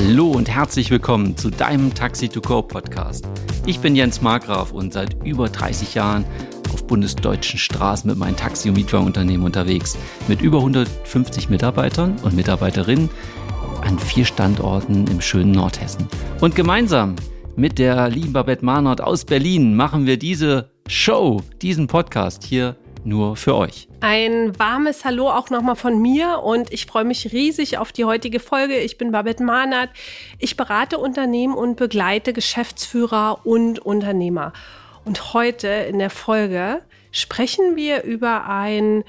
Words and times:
Hallo 0.00 0.28
und 0.30 0.48
herzlich 0.48 0.92
willkommen 0.92 1.36
zu 1.36 1.50
deinem 1.50 1.92
Taxi 1.92 2.28
to 2.28 2.40
Go 2.40 2.62
Podcast. 2.62 3.26
Ich 3.66 3.80
bin 3.80 3.96
Jens 3.96 4.22
Markgraf 4.22 4.70
und 4.70 4.92
seit 4.92 5.16
über 5.24 5.48
30 5.48 5.94
Jahren 5.94 6.24
auf 6.72 6.86
bundesdeutschen 6.86 7.58
Straßen 7.58 8.08
mit 8.08 8.16
meinem 8.16 8.36
Taxi- 8.36 8.68
und 8.68 8.76
Mietwagenunternehmen 8.76 9.44
unterwegs. 9.44 9.98
Mit 10.28 10.40
über 10.40 10.58
150 10.58 11.48
Mitarbeitern 11.48 12.14
und 12.22 12.36
Mitarbeiterinnen 12.36 13.10
an 13.80 13.98
vier 13.98 14.24
Standorten 14.24 15.08
im 15.08 15.20
schönen 15.20 15.50
Nordhessen. 15.50 16.06
Und 16.40 16.54
gemeinsam 16.54 17.16
mit 17.56 17.80
der 17.80 18.08
lieben 18.08 18.32
Babette 18.32 18.64
Mahnert 18.64 19.00
aus 19.00 19.24
Berlin 19.24 19.74
machen 19.74 20.06
wir 20.06 20.16
diese 20.16 20.70
Show, 20.86 21.42
diesen 21.60 21.88
Podcast 21.88 22.44
hier 22.44 22.76
nur 23.08 23.36
für 23.36 23.56
euch. 23.56 23.88
Ein 24.00 24.58
warmes 24.58 25.04
Hallo 25.04 25.30
auch 25.30 25.50
nochmal 25.50 25.76
von 25.76 26.00
mir 26.00 26.40
und 26.44 26.72
ich 26.72 26.86
freue 26.86 27.04
mich 27.04 27.32
riesig 27.32 27.78
auf 27.78 27.90
die 27.90 28.04
heutige 28.04 28.38
Folge. 28.38 28.76
Ich 28.78 28.98
bin 28.98 29.10
Babette 29.10 29.42
Mahnert. 29.42 29.90
Ich 30.38 30.56
berate 30.56 30.98
Unternehmen 30.98 31.54
und 31.54 31.76
begleite 31.76 32.32
Geschäftsführer 32.32 33.40
und 33.44 33.80
Unternehmer. 33.80 34.52
Und 35.04 35.32
heute 35.32 35.68
in 35.68 35.98
der 35.98 36.10
Folge 36.10 36.82
sprechen 37.10 37.76
wir 37.76 38.04
über 38.04 38.46
ein 38.46 39.04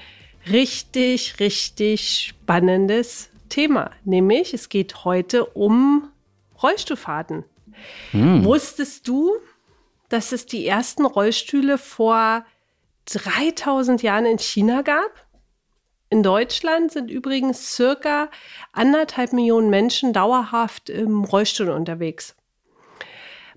richtig, 0.50 1.38
richtig 1.38 2.28
spannendes 2.28 3.30
Thema. 3.48 3.90
Nämlich 4.04 4.54
es 4.54 4.68
geht 4.68 5.04
heute 5.04 5.44
um 5.44 6.08
Rollstuhlfahrten. 6.62 7.44
Hm. 8.12 8.44
Wusstest 8.44 9.06
du, 9.06 9.34
dass 10.08 10.32
es 10.32 10.46
die 10.46 10.66
ersten 10.66 11.04
Rollstühle 11.04 11.78
vor 11.78 12.44
3000 13.06 14.02
Jahren 14.02 14.26
in 14.26 14.38
China 14.38 14.82
gab? 14.82 15.10
In 16.08 16.22
Deutschland 16.22 16.90
sind 16.90 17.10
übrigens 17.10 17.74
circa 17.74 18.30
anderthalb 18.72 19.32
Millionen 19.32 19.70
Menschen 19.70 20.12
dauerhaft 20.12 20.90
im 20.90 21.24
Rollstuhl 21.24 21.70
unterwegs. 21.70 22.34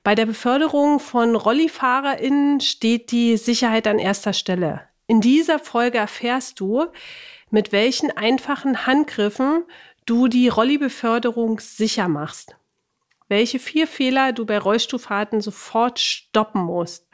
Bei 0.03 0.15
der 0.15 0.25
Beförderung 0.25 0.99
von 0.99 1.35
RollifahrerInnen 1.35 2.59
steht 2.59 3.11
die 3.11 3.37
Sicherheit 3.37 3.87
an 3.87 3.99
erster 3.99 4.33
Stelle. 4.33 4.81
In 5.07 5.21
dieser 5.21 5.59
Folge 5.59 5.97
erfährst 5.97 6.59
du, 6.59 6.85
mit 7.49 7.71
welchen 7.71 8.11
einfachen 8.11 8.85
Handgriffen 8.85 9.63
du 10.05 10.27
die 10.27 10.49
Rollibeförderung 10.49 11.59
sicher 11.59 12.07
machst. 12.07 12.55
Welche 13.29 13.59
vier 13.59 13.87
Fehler 13.87 14.33
du 14.33 14.45
bei 14.45 14.57
Rollstuhlfahrten 14.57 15.41
sofort 15.41 15.99
stoppen 15.99 16.61
musst. 16.61 17.07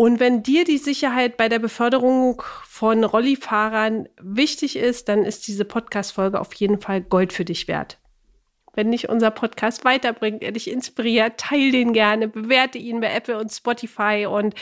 Und 0.00 0.18
wenn 0.18 0.42
dir 0.42 0.64
die 0.64 0.78
Sicherheit 0.78 1.36
bei 1.36 1.50
der 1.50 1.58
Beförderung 1.58 2.42
von 2.66 3.04
Rollifahrern 3.04 4.08
wichtig 4.18 4.76
ist, 4.76 5.10
dann 5.10 5.24
ist 5.24 5.46
diese 5.46 5.66
Podcast-Folge 5.66 6.40
auf 6.40 6.54
jeden 6.54 6.80
Fall 6.80 7.02
Gold 7.02 7.34
für 7.34 7.44
dich 7.44 7.68
wert. 7.68 7.98
Wenn 8.72 8.92
dich 8.92 9.10
unser 9.10 9.30
Podcast 9.30 9.84
weiterbringt, 9.84 10.42
er 10.42 10.52
dich 10.52 10.70
inspiriert, 10.70 11.36
teil 11.36 11.70
den 11.70 11.92
gerne, 11.92 12.28
bewerte 12.28 12.78
ihn 12.78 13.00
bei 13.00 13.12
Apple 13.12 13.36
und 13.36 13.52
Spotify 13.52 14.26
und 14.26 14.54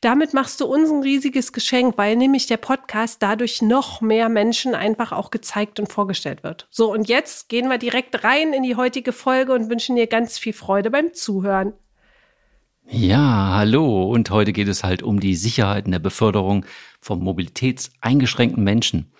damit 0.00 0.34
machst 0.34 0.60
du 0.60 0.66
uns 0.66 0.90
ein 0.90 1.04
riesiges 1.04 1.52
Geschenk, 1.52 1.96
weil 1.96 2.16
nämlich 2.16 2.48
der 2.48 2.56
Podcast 2.56 3.22
dadurch 3.22 3.62
noch 3.62 4.00
mehr 4.00 4.28
Menschen 4.28 4.74
einfach 4.74 5.12
auch 5.12 5.30
gezeigt 5.30 5.78
und 5.78 5.92
vorgestellt 5.92 6.42
wird. 6.42 6.66
So, 6.68 6.90
und 6.92 7.08
jetzt 7.08 7.48
gehen 7.48 7.68
wir 7.68 7.78
direkt 7.78 8.24
rein 8.24 8.52
in 8.52 8.64
die 8.64 8.74
heutige 8.74 9.12
Folge 9.12 9.52
und 9.52 9.70
wünschen 9.70 9.94
dir 9.94 10.08
ganz 10.08 10.36
viel 10.36 10.52
Freude 10.52 10.90
beim 10.90 11.14
Zuhören. 11.14 11.74
Ja, 12.86 13.54
hallo. 13.54 14.10
Und 14.10 14.30
heute 14.30 14.52
geht 14.52 14.68
es 14.68 14.84
halt 14.84 15.02
um 15.02 15.20
die 15.20 15.34
Sicherheit 15.34 15.86
in 15.86 15.92
der 15.92 15.98
Beförderung 16.00 16.64
von 17.00 17.20
mobilitätseingeschränkten 17.20 18.62
Menschen. 18.62 19.12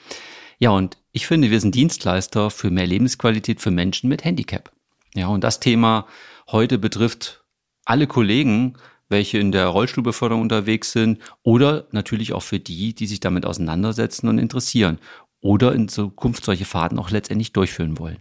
Ja, 0.58 0.70
und 0.70 0.98
ich 1.12 1.26
finde, 1.26 1.50
wir 1.50 1.60
sind 1.60 1.74
Dienstleister 1.74 2.50
für 2.50 2.70
mehr 2.70 2.86
Lebensqualität 2.86 3.60
für 3.60 3.70
Menschen 3.70 4.08
mit 4.08 4.24
Handicap. 4.24 4.70
Ja, 5.14 5.28
und 5.28 5.44
das 5.44 5.60
Thema 5.60 6.06
heute 6.50 6.78
betrifft 6.78 7.44
alle 7.84 8.06
Kollegen, 8.06 8.74
welche 9.08 9.38
in 9.38 9.52
der 9.52 9.66
Rollstuhlbeförderung 9.66 10.42
unterwegs 10.42 10.92
sind 10.92 11.18
oder 11.42 11.88
natürlich 11.90 12.32
auch 12.32 12.42
für 12.42 12.60
die, 12.60 12.94
die 12.94 13.06
sich 13.06 13.20
damit 13.20 13.44
auseinandersetzen 13.44 14.28
und 14.28 14.38
interessieren 14.38 14.98
oder 15.40 15.74
in 15.74 15.88
Zukunft 15.88 16.44
solche 16.44 16.64
Fahrten 16.64 16.98
auch 16.98 17.10
letztendlich 17.10 17.52
durchführen 17.52 17.98
wollen. 17.98 18.18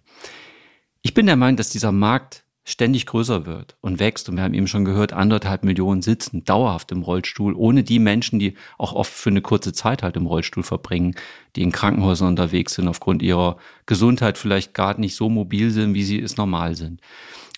Ich 1.02 1.13
bin 1.13 1.25
der 1.25 1.36
Meinung, 1.36 1.58
dass 1.58 1.69
dieser 1.69 1.92
Markt 1.92 2.44
ständig 2.64 3.06
größer 3.06 3.46
wird 3.46 3.78
und 3.81 4.00
wächst. 4.00 4.30
Und 4.30 4.36
wir 4.36 4.44
haben 4.44 4.53
eben 4.53 4.68
schon 4.68 4.86
gehört, 4.86 5.14
anderthalb 5.14 5.64
Millionen 5.64 6.02
sitzen 6.02 6.44
dauerhaft 6.44 6.92
im 6.92 7.02
Rollstuhl, 7.02 7.53
ohne 7.56 7.84
die 7.84 8.00
Menschen, 8.00 8.40
die 8.40 8.56
auch 8.78 8.94
oft 8.94 9.12
für 9.12 9.30
eine 9.30 9.42
kurze 9.42 9.74
Zeit 9.74 10.03
halt 10.03 10.16
im 10.18 10.28
Rollstuhl 10.28 10.64
verbringen, 10.64 11.16
die 11.56 11.64
in 11.64 11.72
Krankenhäusern 11.72 12.30
unterwegs 12.30 12.75
sind, 12.75 12.88
aufgrund 12.88 13.22
ihrer 13.22 13.58
Gesundheit 13.86 14.38
vielleicht 14.38 14.74
gar 14.74 15.00
nicht 15.00 15.16
so 15.16 15.30
mobil 15.30 15.72
sind, 15.72 15.94
wie 15.94 16.03
sie 16.03 16.19
es 16.19 16.38
normal 16.38 16.75
sind. 16.75 17.02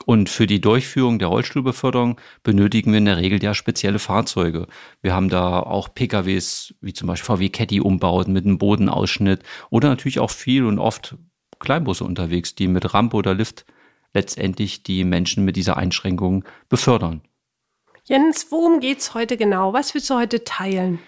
Und 0.06 0.29
für 0.29 0.47
die 0.47 0.61
Durchführung 0.61 1.19
der 1.19 1.28
Rollstuhlbeförderung 1.28 2.19
benötigen 2.44 2.91
wir 2.91 2.97
in 2.97 3.06
der 3.06 3.17
Regel 3.17 3.44
ja 3.44 3.53
spezielle 3.53 4.00
Fahrzeuge. 4.00 4.67
Wir 5.01 5.13
haben 5.13 5.29
da 5.29 5.59
auch 5.59 5.94
PKWs, 5.94 6.73
wie 6.81 6.94
zum 6.94 7.07
Beispiel 7.07 7.35
VW 7.35 7.50
Caddy 7.50 7.81
umbauten 7.81 8.34
mit 8.34 8.45
einem 8.45 8.57
Bodenausschnitt 8.57 9.44
oder 9.69 9.90
natürlich 9.90 10.19
auch 10.19 10.31
viel 10.31 10.66
und 10.66 10.79
oft 10.79 11.17
Kleinbusse 11.59 12.03
unterwegs, 12.03 12.56
die 12.56 12.67
mit 12.67 12.94
Rampe 12.94 13.17
oder 13.17 13.35
Lift 13.35 13.66
letztendlich 14.13 14.83
die 14.83 15.03
Menschen 15.03 15.45
mit 15.45 15.55
dieser 15.55 15.77
Einschränkung 15.77 16.44
befördern. 16.69 17.22
Jens, 18.03 18.47
worum 18.49 18.79
geht's 18.79 19.13
heute 19.13 19.38
genau? 19.38 19.73
Was 19.73 19.94
willst 19.94 20.09
du 20.09 20.16
heute 20.16 20.44
teilen? 20.44 20.99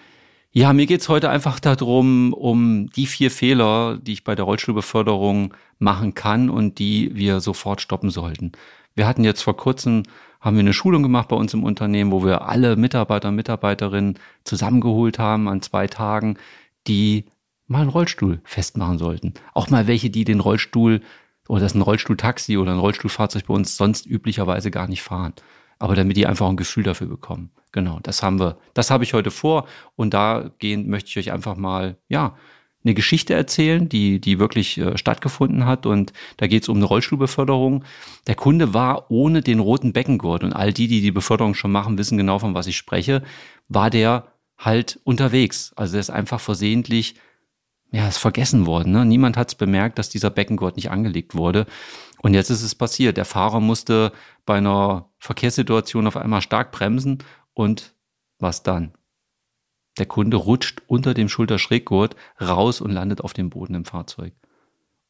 Ja, 0.52 0.72
mir 0.72 0.86
geht's 0.86 1.08
heute 1.08 1.30
einfach 1.30 1.58
darum, 1.58 2.32
um 2.32 2.88
die 2.90 3.06
vier 3.06 3.32
Fehler, 3.32 3.98
die 3.98 4.12
ich 4.12 4.22
bei 4.22 4.36
der 4.36 4.44
Rollstuhlbeförderung 4.44 5.52
machen 5.80 6.14
kann 6.14 6.48
und 6.48 6.78
die 6.78 7.10
wir 7.12 7.40
sofort 7.40 7.80
stoppen 7.80 8.10
sollten. 8.10 8.52
Wir 8.94 9.08
hatten 9.08 9.24
jetzt 9.24 9.42
vor 9.42 9.56
kurzem, 9.56 10.04
haben 10.40 10.56
wir 10.56 10.60
eine 10.60 10.72
Schulung 10.72 11.02
gemacht 11.02 11.26
bei 11.26 11.34
uns 11.34 11.52
im 11.54 11.64
Unternehmen, 11.64 12.12
wo 12.12 12.24
wir 12.24 12.42
alle 12.42 12.76
Mitarbeiter 12.76 13.30
und 13.30 13.34
Mitarbeiterinnen 13.34 14.18
zusammengeholt 14.44 15.18
haben 15.18 15.48
an 15.48 15.60
zwei 15.60 15.88
Tagen, 15.88 16.38
die 16.86 17.24
mal 17.66 17.80
einen 17.80 17.90
Rollstuhl 17.90 18.40
festmachen 18.44 18.98
sollten. 18.98 19.34
Auch 19.54 19.70
mal 19.70 19.88
welche, 19.88 20.10
die 20.10 20.24
den 20.24 20.38
Rollstuhl 20.38 21.00
oder 21.48 21.60
dass 21.60 21.74
ein 21.74 21.82
Rollstuhltaxi 21.82 22.56
oder 22.56 22.72
ein 22.72 22.78
Rollstuhlfahrzeug 22.78 23.46
bei 23.46 23.54
uns 23.54 23.76
sonst 23.76 24.06
üblicherweise 24.06 24.70
gar 24.70 24.88
nicht 24.88 25.02
fahren. 25.02 25.34
Aber 25.78 25.94
damit 25.94 26.16
die 26.16 26.26
einfach 26.26 26.48
ein 26.48 26.56
Gefühl 26.56 26.84
dafür 26.84 27.08
bekommen. 27.08 27.50
Genau, 27.72 27.98
das 28.02 28.22
haben 28.22 28.38
wir. 28.38 28.58
Das 28.72 28.90
habe 28.90 29.04
ich 29.04 29.14
heute 29.14 29.30
vor. 29.30 29.66
Und 29.96 30.14
da 30.14 30.50
gehend 30.58 30.88
möchte 30.88 31.10
ich 31.10 31.18
euch 31.18 31.32
einfach 31.32 31.56
mal, 31.56 31.96
ja, 32.08 32.36
eine 32.84 32.94
Geschichte 32.94 33.32
erzählen, 33.34 33.88
die, 33.88 34.20
die 34.20 34.38
wirklich 34.38 34.78
äh, 34.78 34.96
stattgefunden 34.98 35.64
hat. 35.64 35.86
Und 35.86 36.12
da 36.36 36.46
geht 36.46 36.62
es 36.62 36.68
um 36.68 36.76
eine 36.76 36.84
Rollstuhlbeförderung. 36.84 37.84
Der 38.26 38.34
Kunde 38.34 38.74
war 38.74 39.10
ohne 39.10 39.40
den 39.40 39.58
roten 39.58 39.92
Beckengurt. 39.92 40.44
Und 40.44 40.52
all 40.52 40.72
die, 40.72 40.86
die 40.86 41.00
die 41.00 41.10
Beförderung 41.10 41.54
schon 41.54 41.72
machen, 41.72 41.98
wissen 41.98 42.18
genau, 42.18 42.38
von 42.38 42.54
was 42.54 42.66
ich 42.66 42.76
spreche, 42.76 43.22
war 43.68 43.90
der 43.90 44.28
halt 44.58 45.00
unterwegs. 45.04 45.72
Also 45.76 45.92
der 45.92 46.00
ist 46.00 46.10
einfach 46.10 46.40
versehentlich 46.40 47.14
ja, 47.94 48.08
ist 48.08 48.18
vergessen 48.18 48.66
worden. 48.66 48.92
Ne? 48.92 49.06
Niemand 49.06 49.36
hat 49.36 49.48
es 49.50 49.54
bemerkt, 49.54 50.00
dass 50.00 50.08
dieser 50.08 50.28
Beckengurt 50.28 50.74
nicht 50.74 50.90
angelegt 50.90 51.36
wurde. 51.36 51.64
Und 52.22 52.34
jetzt 52.34 52.50
ist 52.50 52.62
es 52.62 52.74
passiert. 52.74 53.16
Der 53.16 53.24
Fahrer 53.24 53.60
musste 53.60 54.10
bei 54.44 54.56
einer 54.56 55.10
Verkehrssituation 55.18 56.08
auf 56.08 56.16
einmal 56.16 56.42
stark 56.42 56.72
bremsen 56.72 57.18
und 57.52 57.94
was 58.40 58.64
dann? 58.64 58.94
Der 59.96 60.06
Kunde 60.06 60.38
rutscht 60.38 60.82
unter 60.88 61.14
dem 61.14 61.28
Schulterschräggurt 61.28 62.16
raus 62.40 62.80
und 62.80 62.90
landet 62.90 63.20
auf 63.20 63.32
dem 63.32 63.48
Boden 63.48 63.76
im 63.76 63.84
Fahrzeug. 63.84 64.32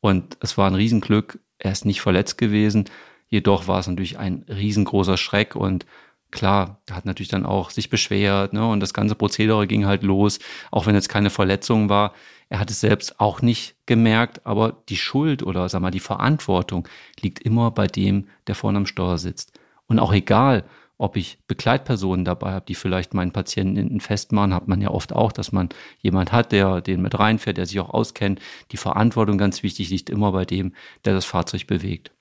Und 0.01 0.37
es 0.41 0.59
war 0.59 0.67
ein 0.67 0.75
Riesenglück, 0.75 1.39
er 1.57 1.73
ist 1.73 1.87
nicht 1.87 2.03
verletzt 2.03 2.37
gewesen. 2.37 2.85
Jedoch 3.29 3.67
war 3.67 3.79
es 3.79 3.87
natürlich 3.87 4.19
ein 4.19 4.45
riesengroßer 4.47 5.17
Schreck 5.17 5.57
und 5.57 5.87
klar, 6.31 6.83
er 6.87 6.97
hat 6.97 7.07
natürlich 7.07 7.31
dann 7.31 7.47
auch 7.47 7.71
sich 7.71 7.89
beschwert, 7.89 8.53
ne? 8.53 8.69
Und 8.69 8.81
das 8.81 8.93
ganze 8.93 9.15
Prozedere 9.15 9.67
ging 9.67 9.87
halt 9.87 10.03
los, 10.03 10.39
auch 10.71 10.85
wenn 10.85 10.95
jetzt 10.95 11.09
keine 11.09 11.31
Verletzung 11.31 11.89
war. 11.89 12.13
Er 12.55 12.61
hat 12.61 12.71
es 12.71 12.79
selbst 12.79 13.19
auch 13.19 13.43
nicht 13.43 13.75
gemerkt, 13.85 14.47
aber 14.47 14.85
die 14.89 14.97
Schuld 14.97 15.43
oder 15.43 15.69
sag 15.69 15.83
mal 15.83 15.91
die 15.91 15.99
Verantwortung 15.99 16.87
liegt 17.21 17.41
immer 17.41 17.73
bei 17.73 17.89
dem, 17.89 18.29
der 18.47 18.55
vorne 18.55 18.79
am 18.79 18.87
Steuer 18.87 19.19
sitzt. 19.19 19.59
Und 19.89 19.99
auch 19.99 20.13
egal, 20.13 20.63
ob 20.97 21.17
ich 21.17 21.41
Begleitpersonen 21.49 22.25
dabei 22.25 22.53
habe, 22.53 22.67
die 22.67 22.77
vielleicht 22.77 23.13
meinen 23.13 23.33
Patienten 23.33 23.75
hinten 23.75 23.99
festmachen, 23.99 24.55
hat 24.55 24.69
man 24.69 24.81
ja 24.81 24.91
oft 24.91 25.13
auch, 25.13 25.33
dass 25.33 25.51
man 25.51 25.71
jemand 25.99 26.31
hat, 26.31 26.53
der 26.53 26.81
den 26.81 27.03
mit 27.03 27.19
reinfährt, 27.19 27.57
der 27.57 27.67
sich 27.67 27.81
auch 27.81 27.91
auskennt. 27.91 28.39
Die 28.71 28.77
Verantwortung, 28.77 29.37
ganz 29.37 29.65
wichtig, 29.65 29.91
liegt 29.91 30.09
immer 30.09 30.31
bei 30.31 30.45
dem, 30.45 30.75
der 31.05 31.15
das 31.15 31.25
Fahrzeug 31.25 31.67
bewegt. 31.67 32.13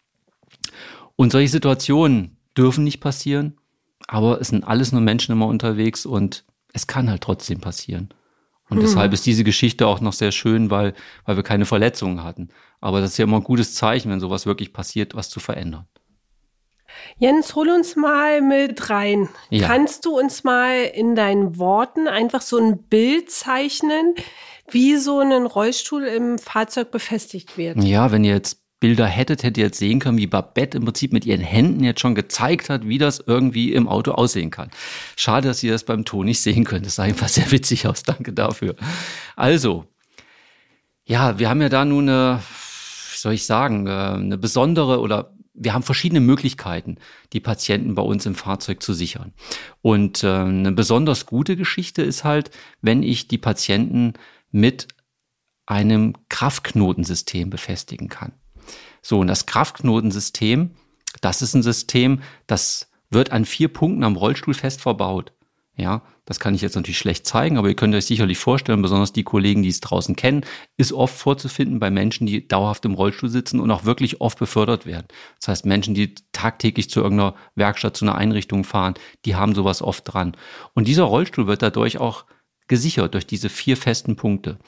Und 1.15 1.31
solche 1.31 1.49
Situationen 1.49 2.37
dürfen 2.57 2.83
nicht 2.83 3.01
passieren, 3.01 3.59
aber 4.07 4.41
es 4.41 4.47
sind 4.47 4.63
alles 4.63 4.93
nur 4.93 5.01
Menschen 5.01 5.33
immer 5.33 5.45
unterwegs 5.45 6.07
und 6.07 6.43
es 6.73 6.87
kann 6.87 7.07
halt 7.07 7.21
trotzdem 7.21 7.59
passieren. 7.61 8.09
Und 8.73 8.79
mhm. 8.79 8.85
deshalb 8.85 9.13
ist 9.13 9.25
diese 9.27 9.43
Geschichte 9.43 9.85
auch 9.85 10.01
noch 10.01 10.13
sehr 10.13 10.31
schön, 10.31 10.71
weil, 10.71 10.95
weil 11.25 11.35
wir 11.35 11.43
keine 11.43 11.65
Verletzungen 11.65 12.23
hatten. 12.23 12.49
Aber 12.81 13.01
das 13.01 13.11
ist 13.11 13.17
ja 13.17 13.25
immer 13.25 13.37
ein 13.37 13.43
gutes 13.43 13.75
Zeichen, 13.75 14.11
wenn 14.11 14.19
sowas 14.19 14.47
wirklich 14.47 14.73
passiert, 14.73 15.13
was 15.13 15.29
zu 15.29 15.39
verändern. 15.39 15.85
Jens, 17.17 17.53
hol 17.55 17.69
uns 17.69 17.95
mal 17.95 18.41
mit 18.41 18.89
rein. 18.89 19.29
Ja. 19.51 19.67
Kannst 19.67 20.05
du 20.05 20.17
uns 20.17 20.43
mal 20.43 20.83
in 20.83 21.13
deinen 21.13 21.59
Worten 21.59 22.07
einfach 22.07 22.41
so 22.41 22.57
ein 22.57 22.81
Bild 22.83 23.29
zeichnen, 23.29 24.15
wie 24.69 24.97
so 24.97 25.19
ein 25.19 25.45
Rollstuhl 25.45 26.03
im 26.05 26.39
Fahrzeug 26.39 26.89
befestigt 26.89 27.57
wird? 27.57 27.83
Ja, 27.83 28.11
wenn 28.11 28.23
ihr 28.23 28.33
jetzt 28.33 28.62
Bilder 28.83 29.05
hättet, 29.05 29.43
hättet 29.43 29.59
ihr 29.59 29.63
jetzt 29.67 29.79
sehen 29.79 29.99
können, 29.99 30.17
wie 30.17 30.27
Babette 30.27 30.77
im 30.77 30.83
Prinzip 30.83 31.13
mit 31.13 31.25
ihren 31.25 31.39
Händen 31.39 31.85
jetzt 31.85 32.01
schon 32.01 32.15
gezeigt 32.15 32.69
hat, 32.69 32.85
wie 32.85 32.97
das 32.97 33.23
irgendwie 33.25 33.71
im 33.71 33.87
Auto 33.87 34.11
aussehen 34.11 34.51
kann. 34.51 34.71
Schade, 35.15 35.47
dass 35.47 35.63
ihr 35.63 35.71
das 35.71 35.85
beim 35.85 36.03
Ton 36.03 36.25
nicht 36.25 36.41
sehen 36.41 36.65
könnt. 36.65 36.85
Das 36.85 36.95
sah 36.95 37.03
einfach 37.03 37.29
sehr 37.29 37.49
witzig 37.51 37.87
aus. 37.87 38.03
Danke 38.03 38.33
dafür. 38.33 38.75
Also, 39.37 39.85
ja, 41.05 41.39
wir 41.39 41.47
haben 41.47 41.61
ja 41.61 41.69
da 41.69 41.85
nun 41.85 42.09
eine, 42.09 42.41
wie 43.13 43.17
soll 43.17 43.31
ich 43.31 43.45
sagen, 43.45 43.87
äh, 43.87 43.89
eine 43.89 44.37
besondere 44.37 44.99
oder 44.99 45.33
wir 45.53 45.73
haben 45.73 45.83
verschiedene 45.83 46.19
Möglichkeiten, 46.19 46.97
die 47.31 47.39
Patienten 47.39 47.95
bei 47.95 48.01
uns 48.01 48.25
im 48.25 48.35
Fahrzeug 48.35 48.83
zu 48.83 48.91
sichern. 48.91 49.31
Und 49.81 50.25
äh, 50.25 50.27
eine 50.27 50.73
besonders 50.73 51.25
gute 51.25 51.55
Geschichte 51.55 52.01
ist 52.01 52.25
halt, 52.25 52.51
wenn 52.81 53.01
ich 53.01 53.29
die 53.29 53.37
Patienten 53.37 54.11
mit 54.51 54.89
einem 55.65 56.15
Kraftknotensystem 56.27 57.49
befestigen 57.49 58.09
kann. 58.09 58.33
So, 59.03 59.19
und 59.19 59.27
das 59.27 59.45
Kraftknotensystem, 59.45 60.71
das 61.21 61.43
ist 61.43 61.53
ein 61.53 61.61
System, 61.61 62.23
das 62.47 62.89
wird 63.11 63.31
an 63.31 63.45
vier 63.45 63.67
Punkten 63.67 64.03
am 64.03 64.15
Rollstuhl 64.15 64.55
fest 64.55 64.81
verbaut. 64.81 65.33
Ja, 65.75 66.03
das 66.25 66.39
kann 66.39 66.53
ich 66.53 66.61
jetzt 66.61 66.75
natürlich 66.75 66.99
schlecht 66.99 67.25
zeigen, 67.25 67.57
aber 67.57 67.67
ihr 67.67 67.75
könnt 67.75 67.95
euch 67.95 68.05
sicherlich 68.05 68.37
vorstellen, 68.37 68.83
besonders 68.83 69.11
die 69.11 69.23
Kollegen, 69.23 69.63
die 69.63 69.69
es 69.69 69.81
draußen 69.81 70.15
kennen, 70.15 70.45
ist 70.77 70.93
oft 70.93 71.17
vorzufinden 71.17 71.79
bei 71.79 71.89
Menschen, 71.89 72.27
die 72.27 72.47
dauerhaft 72.47 72.85
im 72.85 72.93
Rollstuhl 72.93 73.29
sitzen 73.29 73.59
und 73.59 73.71
auch 73.71 73.83
wirklich 73.83 74.21
oft 74.21 74.37
befördert 74.37 74.85
werden. 74.85 75.07
Das 75.39 75.47
heißt, 75.47 75.65
Menschen, 75.65 75.95
die 75.95 76.13
tagtäglich 76.31 76.91
zu 76.91 77.01
irgendeiner 77.01 77.35
Werkstatt, 77.55 77.97
zu 77.97 78.05
einer 78.05 78.15
Einrichtung 78.15 78.63
fahren, 78.63 78.93
die 79.25 79.35
haben 79.35 79.55
sowas 79.55 79.81
oft 79.81 80.03
dran. 80.05 80.37
Und 80.75 80.87
dieser 80.87 81.03
Rollstuhl 81.03 81.47
wird 81.47 81.63
dadurch 81.63 81.97
auch 81.97 82.25
gesichert 82.67 83.15
durch 83.15 83.25
diese 83.25 83.49
vier 83.49 83.75
festen 83.75 84.15
Punkte. 84.15 84.59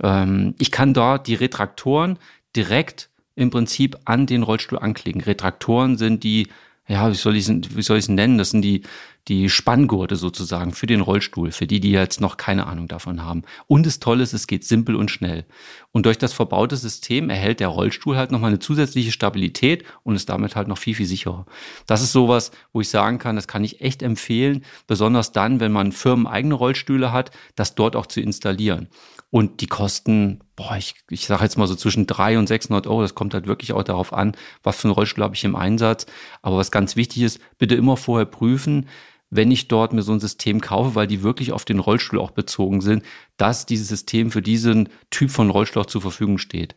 Ähm, 0.00 0.54
ich 0.58 0.70
kann 0.70 0.94
dort 0.94 1.26
die 1.26 1.34
Retraktoren 1.34 2.18
direkt 2.54 3.10
im 3.36 3.50
Prinzip 3.50 3.96
an 4.06 4.26
den 4.26 4.42
Rollstuhl 4.42 4.78
anklicken. 4.78 5.20
Retraktoren 5.20 5.96
sind 5.96 6.24
die, 6.24 6.48
ja, 6.88 7.10
wie 7.10 7.14
soll 7.14 7.36
ich 7.36 7.48
es, 7.48 8.08
nennen? 8.08 8.38
Das 8.38 8.50
sind 8.50 8.62
die, 8.62 8.82
die 9.28 9.50
Spanngurte 9.50 10.16
sozusagen 10.16 10.72
für 10.72 10.86
den 10.86 11.00
Rollstuhl, 11.00 11.50
für 11.50 11.66
die, 11.66 11.80
die 11.80 11.90
jetzt 11.90 12.20
noch 12.20 12.36
keine 12.36 12.66
Ahnung 12.66 12.88
davon 12.88 13.24
haben. 13.24 13.42
Und 13.66 13.84
das 13.84 13.98
Tolle 13.98 14.22
ist, 14.22 14.32
es 14.32 14.46
geht 14.46 14.64
simpel 14.64 14.94
und 14.94 15.10
schnell. 15.10 15.44
Und 15.92 16.06
durch 16.06 16.16
das 16.16 16.32
verbaute 16.32 16.76
System 16.76 17.28
erhält 17.28 17.60
der 17.60 17.68
Rollstuhl 17.68 18.16
halt 18.16 18.30
nochmal 18.30 18.50
eine 18.50 18.60
zusätzliche 18.60 19.12
Stabilität 19.12 19.84
und 20.02 20.14
ist 20.14 20.28
damit 20.28 20.56
halt 20.56 20.68
noch 20.68 20.78
viel, 20.78 20.94
viel 20.94 21.06
sicherer. 21.06 21.44
Das 21.86 22.02
ist 22.02 22.12
sowas, 22.12 22.52
wo 22.72 22.80
ich 22.80 22.88
sagen 22.88 23.18
kann, 23.18 23.36
das 23.36 23.48
kann 23.48 23.64
ich 23.64 23.80
echt 23.80 24.02
empfehlen, 24.02 24.64
besonders 24.86 25.32
dann, 25.32 25.60
wenn 25.60 25.72
man 25.72 25.92
firmeneigene 25.92 26.54
Rollstühle 26.54 27.12
hat, 27.12 27.32
das 27.56 27.74
dort 27.74 27.96
auch 27.96 28.06
zu 28.06 28.20
installieren. 28.20 28.88
Und 29.36 29.60
die 29.60 29.66
kosten, 29.66 30.40
boah, 30.56 30.78
ich, 30.78 30.94
ich 31.10 31.26
sage 31.26 31.42
jetzt 31.42 31.58
mal 31.58 31.66
so 31.66 31.74
zwischen 31.74 32.06
300 32.06 32.38
und 32.38 32.46
600 32.46 32.86
Euro. 32.86 33.02
Das 33.02 33.14
kommt 33.14 33.34
halt 33.34 33.46
wirklich 33.46 33.74
auch 33.74 33.82
darauf 33.82 34.14
an, 34.14 34.34
was 34.62 34.78
für 34.78 34.88
einen 34.88 34.94
Rollstuhl 34.94 35.22
habe 35.22 35.34
ich 35.34 35.44
im 35.44 35.56
Einsatz. 35.56 36.06
Aber 36.40 36.56
was 36.56 36.70
ganz 36.70 36.96
wichtig 36.96 37.20
ist, 37.20 37.38
bitte 37.58 37.74
immer 37.74 37.98
vorher 37.98 38.24
prüfen, 38.24 38.88
wenn 39.28 39.50
ich 39.50 39.68
dort 39.68 39.92
mir 39.92 40.00
so 40.00 40.12
ein 40.12 40.20
System 40.20 40.62
kaufe, 40.62 40.94
weil 40.94 41.06
die 41.06 41.22
wirklich 41.22 41.52
auf 41.52 41.66
den 41.66 41.80
Rollstuhl 41.80 42.18
auch 42.18 42.30
bezogen 42.30 42.80
sind, 42.80 43.04
dass 43.36 43.66
dieses 43.66 43.88
System 43.88 44.30
für 44.30 44.40
diesen 44.40 44.88
Typ 45.10 45.30
von 45.30 45.50
Rollstuhl 45.50 45.82
auch 45.82 45.86
zur 45.86 46.00
Verfügung 46.00 46.38
steht. 46.38 46.74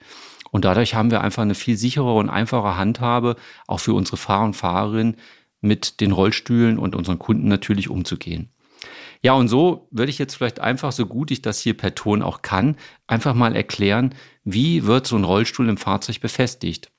Und 0.52 0.66
dadurch 0.66 0.96
haben 0.96 1.12
wir 1.12 1.22
einfach 1.22 1.44
eine 1.44 1.56
viel 1.56 1.78
sichere 1.78 2.14
und 2.14 2.30
einfache 2.30 2.76
Handhabe, 2.76 3.38
auch 3.68 3.80
für 3.80 3.94
unsere 3.94 4.18
Fahrer 4.18 4.44
und 4.44 4.58
Fahrerinnen 4.58 5.16
mit 5.62 6.02
den 6.02 6.12
Rollstühlen 6.12 6.78
und 6.78 6.94
unseren 6.94 7.20
Kunden 7.20 7.48
natürlich 7.48 7.90
umzugehen. 7.90 8.50
Ja, 9.22 9.34
und 9.34 9.50
so 9.50 9.88
würde 9.92 10.10
ich 10.10 10.18
jetzt 10.18 10.36
vielleicht 10.36 10.60
einfach, 10.60 10.92
so 10.92 11.06
gut 11.06 11.32
ich 11.32 11.42
das 11.42 11.60
hier 11.60 11.76
per 11.76 11.94
Ton 11.94 12.22
auch 12.22 12.42
kann, 12.42 12.78
einfach 13.08 13.34
mal 13.34 13.56
erklären, 13.56 14.16
wie 14.44 14.86
wird 14.86 15.08
so 15.08 15.18
ein 15.18 15.26
Rollstuhl 15.26 15.68
im 15.68 15.78
Fahrzeug 15.78 16.22
befestigt. 16.22 16.90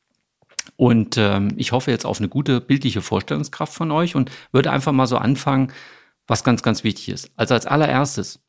Und 0.76 1.16
ähm, 1.16 1.52
ich 1.56 1.72
hoffe 1.72 1.90
jetzt 1.90 2.04
auf 2.04 2.18
eine 2.18 2.28
gute 2.28 2.60
bildliche 2.60 3.00
Vorstellungskraft 3.00 3.72
von 3.72 3.90
euch 3.90 4.14
und 4.14 4.30
würde 4.52 4.70
einfach 4.70 4.92
mal 4.92 5.06
so 5.06 5.16
anfangen, 5.16 5.72
was 6.26 6.44
ganz, 6.44 6.62
ganz 6.62 6.84
wichtig 6.84 7.08
ist. 7.08 7.30
Also 7.36 7.54
als 7.54 7.66
allererstes 7.66 8.40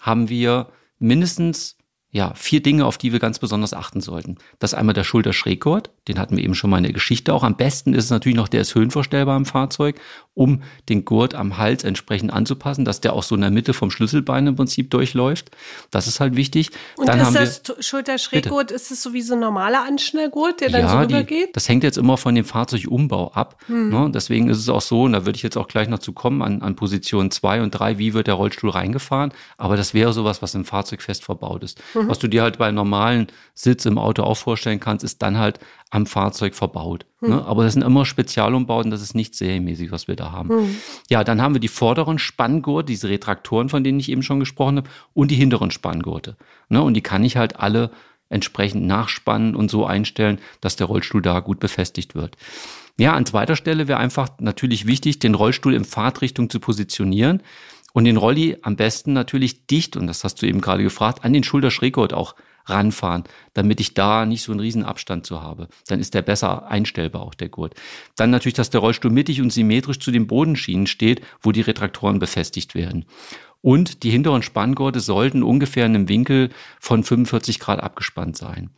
haben 0.00 0.28
wir 0.28 0.68
mindestens 0.98 1.76
ja, 2.10 2.32
vier 2.34 2.62
Dinge, 2.62 2.86
auf 2.86 2.96
die 2.96 3.12
wir 3.12 3.18
ganz 3.18 3.40
besonders 3.40 3.74
achten 3.74 4.00
sollten. 4.00 4.36
Das 4.60 4.72
ist 4.72 4.78
einmal 4.78 4.94
der 4.94 5.02
Schulterschräggurt, 5.02 5.90
den 6.06 6.20
hatten 6.20 6.36
wir 6.36 6.44
eben 6.44 6.54
schon 6.54 6.70
mal 6.70 6.76
in 6.76 6.84
der 6.84 6.92
Geschichte 6.92 7.34
auch. 7.34 7.42
Am 7.42 7.56
besten 7.56 7.92
ist 7.92 8.04
es 8.04 8.10
natürlich 8.10 8.36
noch, 8.36 8.46
der 8.46 8.60
ist 8.60 8.76
höhenverstellbar 8.76 9.36
im 9.36 9.46
Fahrzeug, 9.46 10.00
um 10.34 10.62
den 10.88 11.04
Gurt 11.04 11.34
am 11.34 11.58
Hals 11.58 11.84
entsprechend 11.84 12.32
anzupassen, 12.32 12.84
dass 12.84 13.00
der 13.00 13.12
auch 13.12 13.22
so 13.22 13.36
in 13.36 13.40
der 13.40 13.50
Mitte 13.50 13.72
vom 13.72 13.90
Schlüsselbein 13.90 14.48
im 14.48 14.56
Prinzip 14.56 14.90
durchläuft. 14.90 15.50
Das 15.90 16.06
ist 16.06 16.20
halt 16.20 16.34
wichtig. 16.36 16.70
Und 16.96 17.08
dann 17.08 17.20
ist 17.20 17.26
haben 17.26 17.34
das 17.34 17.62
wir, 17.64 17.82
Schulterschräggurt, 17.82 18.72
ist 18.72 18.90
es 18.90 19.02
so 19.02 19.12
wie 19.12 19.22
so 19.22 19.34
ein 19.34 19.40
normaler 19.40 19.84
Anschnellgurt, 19.86 20.60
der 20.60 20.70
dann 20.70 20.82
ja, 20.82 20.88
so 20.90 20.98
rübergeht? 20.98 21.54
Das 21.54 21.68
hängt 21.68 21.84
jetzt 21.84 21.98
immer 21.98 22.16
von 22.16 22.34
dem 22.34 22.44
Fahrzeugumbau 22.44 23.32
ab. 23.32 23.62
Hm. 23.66 23.90
Ne? 23.90 24.10
Deswegen 24.12 24.48
ist 24.48 24.58
es 24.58 24.68
auch 24.68 24.80
so, 24.80 25.02
und 25.02 25.12
da 25.12 25.24
würde 25.24 25.36
ich 25.36 25.42
jetzt 25.42 25.56
auch 25.56 25.68
gleich 25.68 25.88
noch 25.88 26.00
zu 26.00 26.12
kommen, 26.12 26.42
an, 26.42 26.62
an 26.62 26.74
Position 26.74 27.30
zwei 27.30 27.62
und 27.62 27.70
drei, 27.70 27.98
wie 27.98 28.12
wird 28.12 28.26
der 28.26 28.34
Rollstuhl 28.34 28.70
reingefahren. 28.70 29.32
Aber 29.56 29.76
das 29.76 29.94
wäre 29.94 30.12
sowas, 30.12 30.42
was 30.42 30.54
im 30.54 30.64
Fahrzeug 30.64 31.02
fest 31.02 31.24
verbaut 31.24 31.62
ist. 31.62 31.80
Hm. 31.92 32.08
Was 32.08 32.18
du 32.18 32.26
dir 32.26 32.42
halt 32.42 32.58
bei 32.58 32.72
normalen 32.72 33.28
Sitz 33.54 33.86
im 33.86 33.98
Auto 33.98 34.24
auch 34.24 34.36
vorstellen 34.36 34.80
kannst, 34.80 35.04
ist 35.04 35.22
dann 35.22 35.38
halt 35.38 35.60
am 35.90 36.06
Fahrzeug 36.06 36.54
verbaut. 36.54 37.06
Hm. 37.20 37.30
Ne? 37.30 37.44
Aber 37.44 37.64
das 37.64 37.74
sind 37.74 37.82
immer 37.82 38.04
Spezialumbauten, 38.04 38.90
das 38.90 39.02
ist 39.02 39.14
nicht 39.14 39.34
serienmäßig, 39.34 39.92
was 39.92 40.08
wir 40.08 40.16
da 40.16 40.32
haben. 40.32 40.48
Hm. 40.48 40.76
Ja, 41.08 41.24
dann 41.24 41.40
haben 41.40 41.54
wir 41.54 41.60
die 41.60 41.68
vorderen 41.68 42.18
Spanngurte, 42.18 42.86
diese 42.86 43.08
Retraktoren, 43.08 43.68
von 43.68 43.84
denen 43.84 44.00
ich 44.00 44.10
eben 44.10 44.22
schon 44.22 44.40
gesprochen 44.40 44.78
habe, 44.78 44.90
und 45.12 45.30
die 45.30 45.36
hinteren 45.36 45.70
Spanngurte. 45.70 46.36
Ne? 46.68 46.82
Und 46.82 46.94
die 46.94 47.02
kann 47.02 47.24
ich 47.24 47.36
halt 47.36 47.60
alle 47.60 47.90
entsprechend 48.28 48.84
nachspannen 48.86 49.54
und 49.54 49.70
so 49.70 49.86
einstellen, 49.86 50.40
dass 50.60 50.76
der 50.76 50.86
Rollstuhl 50.86 51.22
da 51.22 51.40
gut 51.40 51.60
befestigt 51.60 52.14
wird. 52.14 52.36
Ja, 52.96 53.12
an 53.12 53.26
zweiter 53.26 53.56
Stelle 53.56 53.88
wäre 53.88 53.98
einfach 53.98 54.28
natürlich 54.38 54.86
wichtig, 54.86 55.18
den 55.18 55.34
Rollstuhl 55.34 55.74
in 55.74 55.84
Fahrtrichtung 55.84 56.50
zu 56.50 56.60
positionieren. 56.60 57.42
Und 57.92 58.04
den 58.04 58.16
Rolli 58.16 58.56
am 58.62 58.74
besten 58.74 59.12
natürlich 59.12 59.68
dicht, 59.68 59.96
und 59.96 60.08
das 60.08 60.24
hast 60.24 60.42
du 60.42 60.46
eben 60.46 60.60
gerade 60.60 60.82
gefragt, 60.82 61.24
an 61.24 61.32
den 61.32 61.44
Schulterschräggurt 61.44 62.12
auch 62.12 62.34
ranfahren, 62.66 63.24
damit 63.52 63.80
ich 63.80 63.94
da 63.94 64.26
nicht 64.26 64.42
so 64.42 64.52
einen 64.52 64.60
riesen 64.60 64.84
Abstand 64.84 65.26
zu 65.26 65.42
habe. 65.42 65.68
Dann 65.86 66.00
ist 66.00 66.14
der 66.14 66.22
besser 66.22 66.66
einstellbar, 66.68 67.22
auch 67.22 67.34
der 67.34 67.48
Gurt. 67.48 67.74
Dann 68.16 68.30
natürlich, 68.30 68.54
dass 68.54 68.70
der 68.70 68.80
Rollstuhl 68.80 69.10
mittig 69.10 69.40
und 69.40 69.52
symmetrisch 69.52 69.98
zu 70.00 70.10
den 70.10 70.26
Bodenschienen 70.26 70.86
steht, 70.86 71.20
wo 71.40 71.52
die 71.52 71.60
Retraktoren 71.60 72.18
befestigt 72.18 72.74
werden. 72.74 73.04
Und 73.60 74.02
die 74.02 74.10
hinteren 74.10 74.42
Spanngurte 74.42 75.00
sollten 75.00 75.42
ungefähr 75.42 75.86
in 75.86 75.94
einem 75.94 76.08
Winkel 76.08 76.50
von 76.80 77.02
45 77.02 77.60
Grad 77.60 77.80
abgespannt 77.80 78.36
sein. 78.36 78.70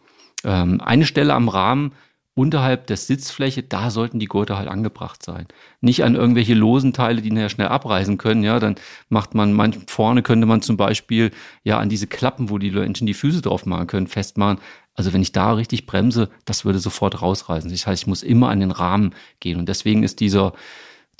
Ähm, 0.44 0.81
eine 0.81 1.06
Stelle 1.06 1.35
am 1.35 1.49
Rahmen 1.49 1.93
unterhalb 2.37 2.87
der 2.87 2.99
Sitzfläche, 2.99 3.62
da 3.62 3.88
sollten 3.90 4.19
die 4.19 4.26
Gurte 4.26 4.59
halt 4.59 4.69
angebracht 4.69 5.23
sein. 5.23 5.47
Nicht 5.81 6.05
an 6.05 6.14
irgendwelche 6.14 6.52
losen 6.52 6.93
Teile, 6.93 7.23
die 7.23 7.31
nachher 7.31 7.49
schnell 7.49 7.69
abreißen 7.69 8.19
können. 8.19 8.43
Ja, 8.43 8.61
dann 8.61 8.76
macht 9.09 9.35
man, 9.35 9.55
manch, 9.55 9.78
vorne 9.87 10.23
könnte 10.23 10.47
man 10.47 10.61
zum 10.61 10.76
Beispiel 10.76 11.31
ja 11.64 11.78
an 11.78 11.88
diese 11.88 12.07
Klappen, 12.07 12.50
wo 12.50 12.59
die 12.59 12.71
Menschen 12.71 13.07
die 13.07 13.14
Füße 13.14 13.40
drauf 13.40 13.64
machen 13.64 13.87
können, 13.87 14.07
festmachen. 14.07 14.59
Also 14.93 15.14
wenn 15.14 15.23
ich 15.23 15.33
da 15.33 15.55
richtig 15.55 15.87
bremse, 15.87 16.28
das 16.45 16.66
würde 16.66 16.78
sofort 16.78 17.23
rausreißen. 17.23 17.71
Das 17.71 17.87
heißt, 17.87 18.02
ich 18.02 18.07
muss 18.07 18.23
immer 18.23 18.50
an 18.50 18.61
den 18.61 18.71
Rahmen 18.71 19.14
gehen. 19.40 19.59
Und 19.59 19.71
deswegen 19.71 20.02
ist 20.02 20.21
dieser, 20.21 20.52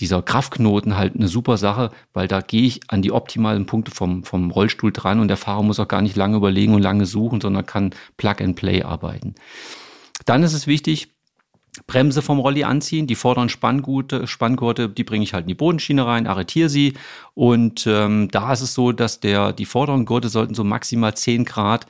dieser 0.01 0.21
Kraftknoten 0.21 0.99
halt 0.99 1.15
eine 1.15 1.29
super 1.29 1.57
Sache, 1.57 1.93
weil 2.13 2.29
da 2.29 2.43
gehe 2.43 2.67
ich 2.67 2.83
an 2.89 3.01
die 3.01 3.13
optimalen 3.13 3.65
Punkte 3.65 3.91
vom, 3.91 4.23
vom 4.23 4.51
Rollstuhl 4.51 4.93
dran 4.93 5.19
und 5.19 5.29
der 5.29 5.39
Fahrer 5.39 5.63
muss 5.63 5.81
auch 5.81 5.89
gar 5.89 6.03
nicht 6.03 6.15
lange 6.17 6.37
überlegen 6.37 6.75
und 6.75 6.83
lange 6.83 7.07
suchen, 7.07 7.41
sondern 7.41 7.65
kann 7.65 7.95
Plug 8.19 8.37
and 8.41 8.57
Play 8.57 8.83
arbeiten. 8.83 9.35
Dann 10.25 10.43
ist 10.43 10.55
es 10.55 10.67
wichtig, 10.67 11.09
Bremse 11.87 12.23
vom 12.23 12.39
Rolli 12.39 12.65
anziehen, 12.65 13.07
die 13.07 13.15
vorderen 13.15 13.49
Spanngurte, 13.49 14.27
Spanngurte, 14.27 14.89
die 14.89 15.05
bringe 15.05 15.25
ich 15.25 15.35
halt 15.35 15.45
in 15.45 15.49
die 15.49 15.55
Bodenschiene 15.55 16.07
rein, 16.07 16.27
arretiere 16.27 16.69
sie 16.69 16.95
und 17.35 17.87
ähm, 17.87 18.29
da 18.31 18.53
ist 18.53 18.63
es 18.63 18.73
so, 18.73 18.93
dass 18.93 19.21
der, 19.21 19.53
die 19.53 19.67
vorderen 19.67 20.07
Gurte 20.07 20.29
sollten 20.29 20.55
so 20.55 20.65
maximal 20.65 21.15
10 21.15 21.45
Grad 21.45 21.87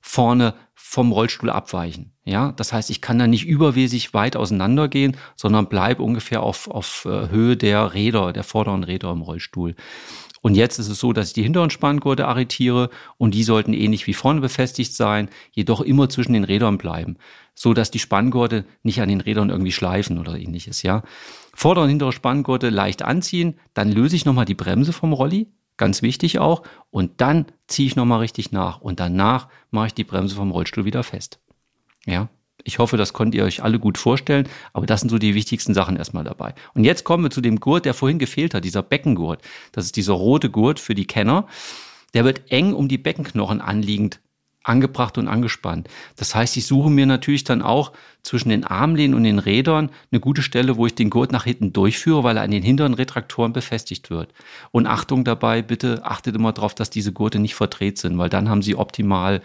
vorne 0.00 0.54
vom 0.74 1.12
Rollstuhl 1.12 1.50
abweichen. 1.50 2.12
Ja, 2.24 2.52
das 2.52 2.72
heißt, 2.72 2.90
ich 2.90 3.00
kann 3.00 3.18
da 3.18 3.26
nicht 3.26 3.46
übermäßig 3.46 4.14
weit 4.14 4.36
auseinandergehen, 4.36 5.16
sondern 5.34 5.68
bleib 5.68 6.00
ungefähr 6.00 6.42
auf, 6.42 6.68
auf 6.68 7.06
äh, 7.06 7.28
Höhe 7.28 7.56
der 7.56 7.94
Räder, 7.94 8.32
der 8.32 8.44
vorderen 8.44 8.84
Räder 8.84 9.10
im 9.10 9.22
Rollstuhl. 9.22 9.74
Und 10.44 10.56
jetzt 10.56 10.78
ist 10.78 10.90
es 10.90 10.98
so, 10.98 11.14
dass 11.14 11.28
ich 11.28 11.32
die 11.32 11.42
hinteren 11.42 11.70
Spanngurte 11.70 12.28
arretiere 12.28 12.90
und 13.16 13.32
die 13.32 13.44
sollten 13.44 13.72
ähnlich 13.72 14.06
wie 14.06 14.12
vorne 14.12 14.42
befestigt 14.42 14.94
sein, 14.94 15.30
jedoch 15.52 15.80
immer 15.80 16.10
zwischen 16.10 16.34
den 16.34 16.44
Rädern 16.44 16.76
bleiben, 16.76 17.16
so 17.54 17.72
dass 17.72 17.90
die 17.90 17.98
Spanngurte 17.98 18.66
nicht 18.82 19.00
an 19.00 19.08
den 19.08 19.22
Rädern 19.22 19.48
irgendwie 19.48 19.72
schleifen 19.72 20.18
oder 20.18 20.36
ähnliches, 20.36 20.82
ja. 20.82 21.02
Vordere 21.54 21.84
und 21.84 21.88
hintere 21.88 22.12
Spanngurte 22.12 22.68
leicht 22.68 23.00
anziehen, 23.00 23.58
dann 23.72 23.90
löse 23.90 24.16
ich 24.16 24.26
nochmal 24.26 24.44
die 24.44 24.54
Bremse 24.54 24.92
vom 24.92 25.14
Rolli, 25.14 25.46
ganz 25.78 26.02
wichtig 26.02 26.38
auch, 26.40 26.62
und 26.90 27.22
dann 27.22 27.46
ziehe 27.66 27.86
ich 27.86 27.96
nochmal 27.96 28.18
richtig 28.18 28.52
nach 28.52 28.82
und 28.82 29.00
danach 29.00 29.48
mache 29.70 29.86
ich 29.86 29.94
die 29.94 30.04
Bremse 30.04 30.34
vom 30.34 30.50
Rollstuhl 30.50 30.84
wieder 30.84 31.04
fest. 31.04 31.40
Ja, 32.04 32.28
ich 32.64 32.78
hoffe, 32.78 32.96
das 32.96 33.12
könnt 33.12 33.34
ihr 33.34 33.44
euch 33.44 33.62
alle 33.62 33.78
gut 33.78 33.98
vorstellen, 33.98 34.48
aber 34.72 34.86
das 34.86 35.00
sind 35.00 35.10
so 35.10 35.18
die 35.18 35.34
wichtigsten 35.34 35.74
Sachen 35.74 35.96
erstmal 35.96 36.24
dabei. 36.24 36.54
Und 36.72 36.84
jetzt 36.84 37.04
kommen 37.04 37.24
wir 37.24 37.30
zu 37.30 37.42
dem 37.42 37.60
Gurt, 37.60 37.84
der 37.84 37.94
vorhin 37.94 38.18
gefehlt 38.18 38.54
hat, 38.54 38.64
dieser 38.64 38.82
Beckengurt. 38.82 39.42
Das 39.72 39.84
ist 39.84 39.96
dieser 39.96 40.14
rote 40.14 40.50
Gurt 40.50 40.80
für 40.80 40.94
die 40.94 41.06
Kenner. 41.06 41.46
Der 42.14 42.24
wird 42.24 42.50
eng 42.50 42.72
um 42.72 42.88
die 42.88 42.98
Beckenknochen 42.98 43.60
anliegend 43.60 44.20
angebracht 44.64 45.18
und 45.18 45.28
angespannt. 45.28 45.88
Das 46.16 46.34
heißt, 46.34 46.56
ich 46.56 46.66
suche 46.66 46.90
mir 46.90 47.04
natürlich 47.04 47.44
dann 47.44 47.60
auch 47.60 47.92
zwischen 48.22 48.48
den 48.48 48.64
Armlehnen 48.64 49.14
und 49.14 49.24
den 49.24 49.38
Rädern 49.38 49.90
eine 50.10 50.20
gute 50.20 50.40
Stelle, 50.40 50.78
wo 50.78 50.86
ich 50.86 50.94
den 50.94 51.10
Gurt 51.10 51.32
nach 51.32 51.44
hinten 51.44 51.74
durchführe, 51.74 52.24
weil 52.24 52.38
er 52.38 52.42
an 52.42 52.50
den 52.50 52.62
hinteren 52.62 52.94
Retraktoren 52.94 53.52
befestigt 53.52 54.08
wird. 54.08 54.32
Und 54.70 54.86
Achtung 54.86 55.22
dabei, 55.22 55.60
bitte 55.60 56.04
achtet 56.04 56.34
immer 56.34 56.52
darauf, 56.52 56.74
dass 56.74 56.88
diese 56.88 57.12
Gurte 57.12 57.38
nicht 57.38 57.54
verdreht 57.54 57.98
sind, 57.98 58.16
weil 58.16 58.30
dann 58.30 58.48
haben 58.48 58.62
sie 58.62 58.74
optimal, 58.74 59.42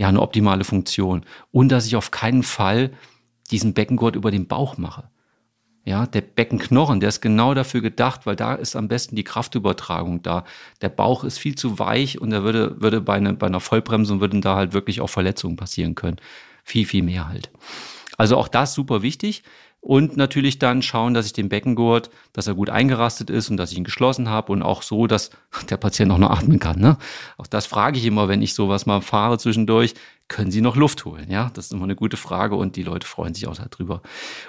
ja, 0.00 0.08
eine 0.08 0.22
optimale 0.22 0.64
Funktion. 0.64 1.26
Und 1.52 1.68
dass 1.68 1.84
ich 1.84 1.94
auf 1.94 2.10
keinen 2.10 2.42
Fall 2.42 2.92
diesen 3.50 3.74
Beckengurt 3.74 4.16
über 4.16 4.30
den 4.30 4.46
Bauch 4.46 4.78
mache. 4.78 5.10
Ja, 5.84 6.06
der 6.06 6.22
Beckenknochen, 6.22 7.00
der 7.00 7.10
ist 7.10 7.20
genau 7.20 7.52
dafür 7.52 7.82
gedacht, 7.82 8.24
weil 8.24 8.34
da 8.34 8.54
ist 8.54 8.76
am 8.76 8.88
besten 8.88 9.14
die 9.14 9.24
Kraftübertragung 9.24 10.22
da. 10.22 10.44
Der 10.80 10.88
Bauch 10.88 11.22
ist 11.22 11.36
viel 11.36 11.54
zu 11.54 11.78
weich 11.78 12.18
und 12.18 12.30
da 12.30 12.42
würde, 12.44 12.80
würde 12.80 13.02
bei, 13.02 13.16
eine, 13.16 13.34
bei 13.34 13.46
einer 13.46 13.60
Vollbremsung 13.60 14.22
würden 14.22 14.40
da 14.40 14.56
halt 14.56 14.72
wirklich 14.72 15.02
auch 15.02 15.10
Verletzungen 15.10 15.56
passieren 15.56 15.94
können. 15.94 16.16
Viel, 16.64 16.86
viel 16.86 17.02
mehr 17.02 17.28
halt. 17.28 17.50
Also 18.20 18.36
auch 18.36 18.48
das 18.48 18.74
super 18.74 19.00
wichtig. 19.00 19.44
Und 19.80 20.18
natürlich 20.18 20.58
dann 20.58 20.82
schauen, 20.82 21.14
dass 21.14 21.24
ich 21.24 21.32
den 21.32 21.48
Beckengurt, 21.48 22.10
dass 22.34 22.46
er 22.46 22.54
gut 22.54 22.68
eingerastet 22.68 23.30
ist 23.30 23.48
und 23.48 23.56
dass 23.56 23.72
ich 23.72 23.78
ihn 23.78 23.84
geschlossen 23.84 24.28
habe 24.28 24.52
und 24.52 24.62
auch 24.62 24.82
so, 24.82 25.06
dass 25.06 25.30
der 25.70 25.78
Patient 25.78 26.12
auch 26.12 26.18
noch 26.18 26.28
atmen 26.28 26.58
kann. 26.58 26.78
Ne? 26.78 26.98
Auch 27.38 27.46
das 27.46 27.64
frage 27.64 27.96
ich 27.96 28.04
immer, 28.04 28.28
wenn 28.28 28.42
ich 28.42 28.52
sowas 28.52 28.84
mal 28.84 29.00
fahre 29.00 29.38
zwischendurch. 29.38 29.94
Können 30.28 30.50
Sie 30.50 30.60
noch 30.60 30.76
Luft 30.76 31.06
holen? 31.06 31.30
Ja, 31.30 31.50
das 31.54 31.64
ist 31.64 31.72
immer 31.72 31.84
eine 31.84 31.96
gute 31.96 32.18
Frage 32.18 32.56
und 32.56 32.76
die 32.76 32.82
Leute 32.82 33.06
freuen 33.06 33.32
sich 33.32 33.46
auch 33.46 33.56
darüber. 33.56 34.02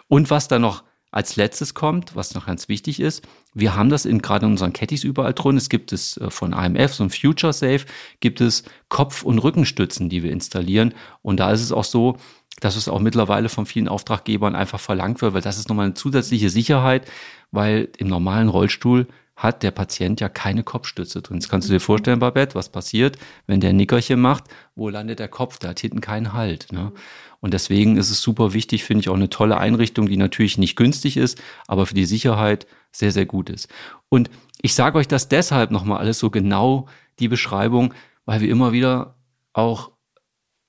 Und 0.10 0.30
was 0.30 0.50
da 0.50 0.60
noch 0.60 0.84
als 1.10 1.38
letztes 1.38 1.74
kommt, 1.74 2.16
was 2.16 2.36
noch 2.36 2.48
ganz 2.48 2.68
wichtig 2.68 3.00
ist, 3.00 3.26
wir 3.54 3.76
haben 3.76 3.90
das 3.90 4.06
in, 4.06 4.22
gerade 4.22 4.46
in 4.46 4.54
unseren 4.54 4.74
Caddies 4.74 5.06
überall 5.06 5.34
drin. 5.34 5.56
Es 5.56 5.70
gibt 5.70 5.94
es 5.94 6.18
äh, 6.18 6.30
von 6.30 6.54
AMF, 6.54 6.94
so 6.94 7.06
ein 7.06 7.10
Future 7.10 7.54
Safe, 7.54 7.86
gibt 8.20 8.42
es 8.42 8.64
Kopf- 8.90 9.24
und 9.24 9.40
Rückenstützen, 9.40 10.10
die 10.10 10.24
wir 10.24 10.32
installieren. 10.32 10.94
Und 11.22 11.40
da 11.40 11.52
ist 11.52 11.62
es 11.62 11.72
auch 11.72 11.86
so, 11.86 12.18
dass 12.60 12.76
es 12.76 12.88
auch 12.88 13.00
mittlerweile 13.00 13.50
von 13.50 13.66
vielen 13.66 13.88
Auftraggebern 13.88 14.56
einfach 14.56 14.80
verlangt 14.80 15.22
wird, 15.22 15.34
weil 15.34 15.42
das 15.42 15.58
ist 15.58 15.70
nochmal 15.70 15.86
eine 15.86 15.94
zusätzliche 15.94 16.50
Sicherheit, 16.50 17.10
weil 17.52 17.90
im 17.98 18.08
normalen 18.08 18.50
Rollstuhl 18.50 19.08
hat 19.36 19.64
der 19.64 19.72
Patient 19.72 20.22
ja 20.22 20.30
keine 20.30 20.64
Kopfstütze 20.64 21.22
drin. 21.22 21.38
Jetzt 21.38 21.50
kannst 21.50 21.68
du 21.68 21.74
dir 21.74 21.80
vorstellen, 21.80 22.20
Babette, 22.20 22.54
was 22.54 22.70
passiert, 22.70 23.18
wenn 23.48 23.60
der 23.60 23.74
Nickerchen 23.74 24.20
macht, 24.20 24.44
wo 24.76 24.90
landet 24.90 25.18
der 25.18 25.30
Kopf? 25.30 25.58
Der 25.58 25.72
hat 25.72 25.80
hinten 25.80 26.02
keinen 26.02 26.34
Halt. 26.34 26.72
Ne? 26.72 26.92
Und 27.40 27.56
deswegen 27.56 27.98
ist 27.98 28.12
es 28.12 28.22
super 28.22 28.54
wichtig, 28.54 28.84
finde 28.84 29.02
ich 29.02 29.10
auch 29.10 29.16
eine 29.16 29.30
tolle 29.30 29.58
Einrichtung, 29.58 30.08
die 30.08 30.18
natürlich 30.18 30.60
nicht 30.60 30.76
günstig 30.76 31.18
ist, 31.18 31.42
aber 31.68 31.88
für 31.88 31.96
die 31.96 32.06
Sicherheit 32.06 32.68
sehr, 32.92 33.12
sehr 33.12 33.26
gut 33.26 33.50
ist. 33.50 33.68
Und 34.10 34.30
ich 34.62 34.76
sage 34.76 35.00
euch 35.00 35.08
das 35.08 35.28
deshalb 35.28 35.72
nochmal 35.72 35.98
alles 35.98 36.20
so 36.20 36.30
genau, 36.30 36.88
die 37.18 37.28
Beschreibung, 37.28 37.96
weil 38.26 38.42
wir 38.42 38.50
immer 38.50 38.74
wieder 38.74 39.16
auch 39.54 39.92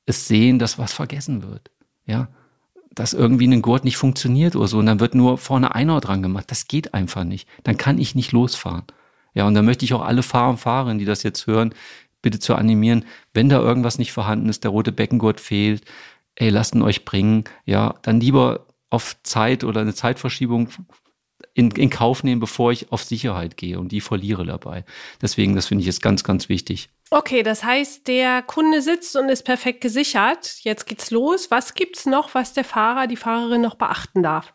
es 0.07 0.27
sehen, 0.29 0.59
dass 0.59 0.79
was 0.79 0.93
vergessen 0.93 1.43
wird. 1.43 1.71
Ja, 2.07 2.29
dass 2.95 3.15
irgendwie 3.15 3.47
ein 3.47 3.63
Gurt 3.63 3.85
nicht 3.85 3.97
funktioniert 3.97 4.57
oder 4.57 4.69
so 4.69 4.79
und 4.79 4.87
dann 4.87 5.01
wird 5.01 5.15
nur 5.15 5.39
vorne 5.39 5.75
einer 5.75 6.01
dran 6.01 6.23
gemacht. 6.23 6.51
Das 6.51 6.69
geht 6.69 6.95
einfach 6.95 7.25
nicht. 7.25 7.49
Dann 7.63 7.77
kann 7.77 7.99
ich 7.99 8.15
nicht 8.15 8.33
losfahren. 8.33 8.85
Ja, 9.35 9.47
und 9.47 9.55
da 9.55 9.63
möchte 9.63 9.85
ich 9.85 9.95
auch 9.95 10.03
alle 10.03 10.23
Fahrer 10.23 10.51
und 10.51 10.59
Fahrerinnen, 10.59 10.99
die 10.99 11.05
das 11.05 11.23
jetzt 11.23 11.47
hören, 11.47 11.75
bitte 12.21 12.39
zu 12.39 12.55
animieren, 12.55 13.05
wenn 13.35 13.49
da 13.49 13.61
irgendwas 13.61 13.99
nicht 13.99 14.13
vorhanden 14.13 14.49
ist, 14.49 14.65
der 14.65 14.71
rote 14.71 14.93
Beckengurt 14.93 15.41
fehlt, 15.41 15.85
ey, 16.37 16.51
lasst 16.51 16.75
ihn 16.75 16.83
euch 16.83 17.05
bringen, 17.05 17.45
ja, 17.65 17.95
dann 18.03 18.21
lieber 18.21 18.67
auf 18.91 19.17
Zeit 19.23 19.65
oder 19.65 19.81
eine 19.81 19.95
Zeitverschiebung 19.95 20.69
in, 21.55 21.71
in 21.73 21.91
Kauf 21.91 22.23
nehmen, 22.25 22.41
bevor 22.41 22.73
ich 22.73 22.93
auf 22.93 23.03
Sicherheit 23.03 23.57
gehe 23.57 23.79
und 23.79 23.91
die 23.91 24.01
verliere 24.01 24.45
dabei. 24.45 24.85
Deswegen, 25.21 25.55
das 25.55 25.67
finde 25.67 25.81
ich 25.81 25.87
jetzt 25.87 26.03
ganz, 26.03 26.25
ganz 26.25 26.49
wichtig. 26.49 26.91
Okay, 27.13 27.43
das 27.43 27.63
heißt, 27.63 28.09
der 28.09 28.43
Kunde 28.43 28.81
sitzt 28.81 29.17
und 29.17 29.29
ist 29.29 29.45
perfekt 29.45 29.81
gesichert. 29.81 30.57
Jetzt 30.63 30.87
geht's 30.87 31.11
los. 31.11 31.51
Was 31.51 31.75
gibt's 31.75 32.07
noch, 32.07 32.35
was 32.35 32.55
der 32.55 32.65
Fahrer, 32.65 33.07
die 33.07 33.17
Fahrerin 33.17 33.61
noch 33.61 33.75
beachten 33.75 34.23
darf? 34.23 34.55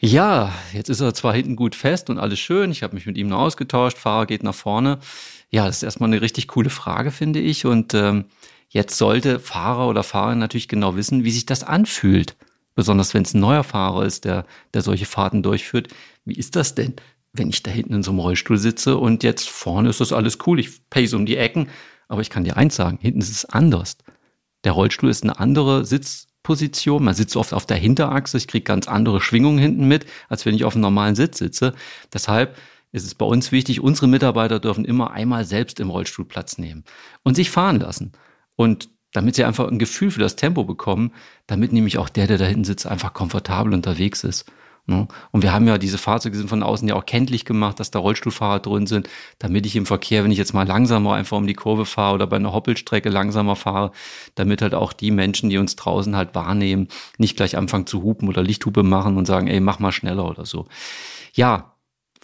Ja, 0.00 0.52
jetzt 0.72 0.90
ist 0.90 1.00
er 1.00 1.14
zwar 1.14 1.32
hinten 1.32 1.54
gut 1.54 1.76
fest 1.76 2.10
und 2.10 2.18
alles 2.18 2.40
schön. 2.40 2.72
Ich 2.72 2.82
habe 2.82 2.94
mich 2.94 3.06
mit 3.06 3.16
ihm 3.16 3.28
noch 3.28 3.38
ausgetauscht. 3.38 3.98
Fahrer 3.98 4.26
geht 4.26 4.42
nach 4.42 4.54
vorne. 4.54 4.98
Ja, 5.50 5.66
das 5.66 5.76
ist 5.76 5.82
erstmal 5.84 6.08
eine 6.08 6.20
richtig 6.20 6.48
coole 6.48 6.70
Frage, 6.70 7.12
finde 7.12 7.38
ich. 7.38 7.66
Und 7.66 7.94
ähm, 7.94 8.24
Jetzt 8.72 8.96
sollte 8.96 9.38
Fahrer 9.38 9.86
oder 9.86 10.02
Fahrerin 10.02 10.38
natürlich 10.38 10.66
genau 10.66 10.96
wissen, 10.96 11.24
wie 11.24 11.30
sich 11.30 11.44
das 11.44 11.62
anfühlt. 11.62 12.36
Besonders 12.74 13.12
wenn 13.12 13.22
es 13.22 13.34
ein 13.34 13.40
neuer 13.40 13.64
Fahrer 13.64 14.06
ist, 14.06 14.24
der, 14.24 14.46
der 14.72 14.80
solche 14.80 15.04
Fahrten 15.04 15.42
durchführt. 15.42 15.88
Wie 16.24 16.34
ist 16.34 16.56
das 16.56 16.74
denn, 16.74 16.96
wenn 17.32 17.48
ich 17.48 17.62
da 17.62 17.70
hinten 17.70 17.94
in 17.94 18.02
so 18.02 18.10
einem 18.10 18.20
Rollstuhl 18.20 18.58
sitze 18.58 18.96
und 18.96 19.22
jetzt 19.22 19.48
vorne 19.48 19.88
ist 19.88 20.00
das 20.00 20.12
alles 20.12 20.38
cool, 20.46 20.60
ich 20.60 20.88
pace 20.90 21.14
um 21.14 21.26
die 21.26 21.36
Ecken, 21.36 21.68
aber 22.08 22.20
ich 22.20 22.30
kann 22.30 22.44
dir 22.44 22.56
eins 22.56 22.76
sagen, 22.76 22.98
hinten 23.00 23.20
ist 23.20 23.30
es 23.30 23.44
anders. 23.46 23.96
Der 24.64 24.72
Rollstuhl 24.72 25.10
ist 25.10 25.22
eine 25.22 25.38
andere 25.38 25.84
Sitzposition. 25.84 27.02
Man 27.02 27.14
sitzt 27.14 27.36
oft 27.36 27.54
auf 27.54 27.66
der 27.66 27.78
Hinterachse. 27.78 28.36
Ich 28.36 28.46
kriege 28.46 28.64
ganz 28.64 28.86
andere 28.86 29.20
Schwingungen 29.20 29.58
hinten 29.58 29.88
mit, 29.88 30.06
als 30.28 30.46
wenn 30.46 30.54
ich 30.54 30.64
auf 30.64 30.74
einem 30.74 30.82
normalen 30.82 31.14
Sitz 31.14 31.38
sitze. 31.38 31.74
Deshalb 32.12 32.56
ist 32.92 33.06
es 33.06 33.14
bei 33.14 33.24
uns 33.24 33.50
wichtig, 33.50 33.80
unsere 33.80 34.06
Mitarbeiter 34.06 34.60
dürfen 34.60 34.84
immer 34.84 35.12
einmal 35.12 35.44
selbst 35.44 35.80
im 35.80 35.90
Rollstuhl 35.90 36.26
Platz 36.26 36.58
nehmen 36.58 36.84
und 37.24 37.34
sich 37.34 37.50
fahren 37.50 37.80
lassen. 37.80 38.12
Und 38.54 38.90
damit 39.12 39.34
sie 39.34 39.44
einfach 39.44 39.68
ein 39.68 39.78
Gefühl 39.78 40.10
für 40.10 40.20
das 40.20 40.36
Tempo 40.36 40.64
bekommen, 40.64 41.12
damit 41.46 41.72
nämlich 41.72 41.98
auch 41.98 42.08
der, 42.08 42.26
der 42.26 42.38
da 42.38 42.44
hinten 42.44 42.64
sitzt, 42.64 42.86
einfach 42.86 43.14
komfortabel 43.14 43.72
unterwegs 43.72 44.24
ist. 44.24 44.44
Ne? 44.86 45.06
Und 45.30 45.42
wir 45.42 45.52
haben 45.52 45.68
ja 45.68 45.78
diese 45.78 45.96
Fahrzeuge 45.96 46.36
sind 46.36 46.48
von 46.48 46.62
außen 46.62 46.88
ja 46.88 46.96
auch 46.96 47.06
kenntlich 47.06 47.44
gemacht, 47.44 47.78
dass 47.78 47.92
da 47.92 48.00
Rollstuhlfahrer 48.00 48.58
drin 48.58 48.88
sind, 48.88 49.08
damit 49.38 49.64
ich 49.64 49.76
im 49.76 49.86
Verkehr, 49.86 50.24
wenn 50.24 50.32
ich 50.32 50.38
jetzt 50.38 50.54
mal 50.54 50.66
langsamer 50.66 51.14
einfach 51.14 51.36
um 51.36 51.46
die 51.46 51.54
Kurve 51.54 51.84
fahre 51.86 52.14
oder 52.14 52.26
bei 52.26 52.36
einer 52.36 52.52
Hoppelstrecke 52.52 53.08
langsamer 53.08 53.54
fahre, 53.54 53.92
damit 54.34 54.60
halt 54.60 54.74
auch 54.74 54.92
die 54.92 55.12
Menschen, 55.12 55.50
die 55.50 55.58
uns 55.58 55.76
draußen 55.76 56.16
halt 56.16 56.34
wahrnehmen, 56.34 56.88
nicht 57.16 57.36
gleich 57.36 57.56
anfangen 57.56 57.86
zu 57.86 58.02
hupen 58.02 58.28
oder 58.28 58.42
Lichthupe 58.42 58.82
machen 58.82 59.16
und 59.16 59.26
sagen, 59.26 59.46
ey, 59.46 59.60
mach 59.60 59.78
mal 59.78 59.92
schneller 59.92 60.28
oder 60.28 60.46
so. 60.46 60.66
Ja, 61.32 61.71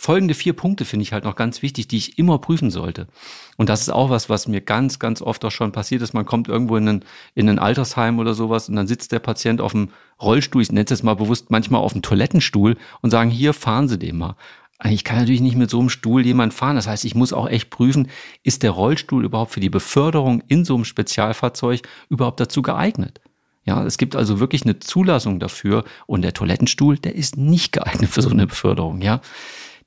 folgende 0.00 0.34
vier 0.34 0.52
Punkte 0.52 0.84
finde 0.84 1.02
ich 1.02 1.12
halt 1.12 1.24
noch 1.24 1.34
ganz 1.34 1.60
wichtig, 1.60 1.88
die 1.88 1.96
ich 1.96 2.18
immer 2.18 2.38
prüfen 2.38 2.70
sollte. 2.70 3.08
Und 3.56 3.68
das 3.68 3.80
ist 3.80 3.90
auch 3.90 4.10
was, 4.10 4.30
was 4.30 4.46
mir 4.46 4.60
ganz, 4.60 5.00
ganz 5.00 5.20
oft 5.20 5.44
auch 5.44 5.50
schon 5.50 5.72
passiert 5.72 6.02
ist. 6.02 6.14
Man 6.14 6.24
kommt 6.24 6.46
irgendwo 6.46 6.76
in 6.76 6.88
ein, 6.88 7.04
in 7.34 7.48
ein 7.48 7.58
Altersheim 7.58 8.20
oder 8.20 8.32
sowas 8.32 8.68
und 8.68 8.76
dann 8.76 8.86
sitzt 8.86 9.10
der 9.10 9.18
Patient 9.18 9.60
auf 9.60 9.72
dem 9.72 9.90
Rollstuhl, 10.22 10.62
ich 10.62 10.70
nenne 10.70 10.84
es 10.84 10.90
jetzt 10.90 11.02
mal 11.02 11.14
bewusst 11.14 11.50
manchmal 11.50 11.80
auf 11.80 11.92
dem 11.92 12.02
Toilettenstuhl 12.02 12.76
und 13.02 13.10
sagen, 13.10 13.28
hier 13.28 13.52
fahren 13.52 13.88
Sie 13.88 13.98
den 13.98 14.18
mal. 14.18 14.36
Ich 14.84 15.02
kann 15.02 15.18
natürlich 15.18 15.40
nicht 15.40 15.56
mit 15.56 15.68
so 15.68 15.80
einem 15.80 15.88
Stuhl 15.88 16.24
jemand 16.24 16.54
fahren. 16.54 16.76
Das 16.76 16.86
heißt, 16.86 17.04
ich 17.04 17.16
muss 17.16 17.32
auch 17.32 17.48
echt 17.48 17.68
prüfen, 17.68 18.08
ist 18.44 18.62
der 18.62 18.70
Rollstuhl 18.70 19.24
überhaupt 19.24 19.50
für 19.50 19.60
die 19.60 19.70
Beförderung 19.70 20.44
in 20.46 20.64
so 20.64 20.76
einem 20.76 20.84
Spezialfahrzeug 20.84 21.82
überhaupt 22.08 22.38
dazu 22.38 22.62
geeignet? 22.62 23.20
Ja, 23.64 23.84
es 23.84 23.98
gibt 23.98 24.14
also 24.14 24.38
wirklich 24.38 24.62
eine 24.62 24.78
Zulassung 24.78 25.40
dafür 25.40 25.84
und 26.06 26.22
der 26.22 26.32
Toilettenstuhl, 26.32 26.98
der 26.98 27.16
ist 27.16 27.36
nicht 27.36 27.72
geeignet 27.72 28.10
für 28.10 28.22
so 28.22 28.30
eine 28.30 28.46
Beförderung, 28.46 29.02
ja. 29.02 29.20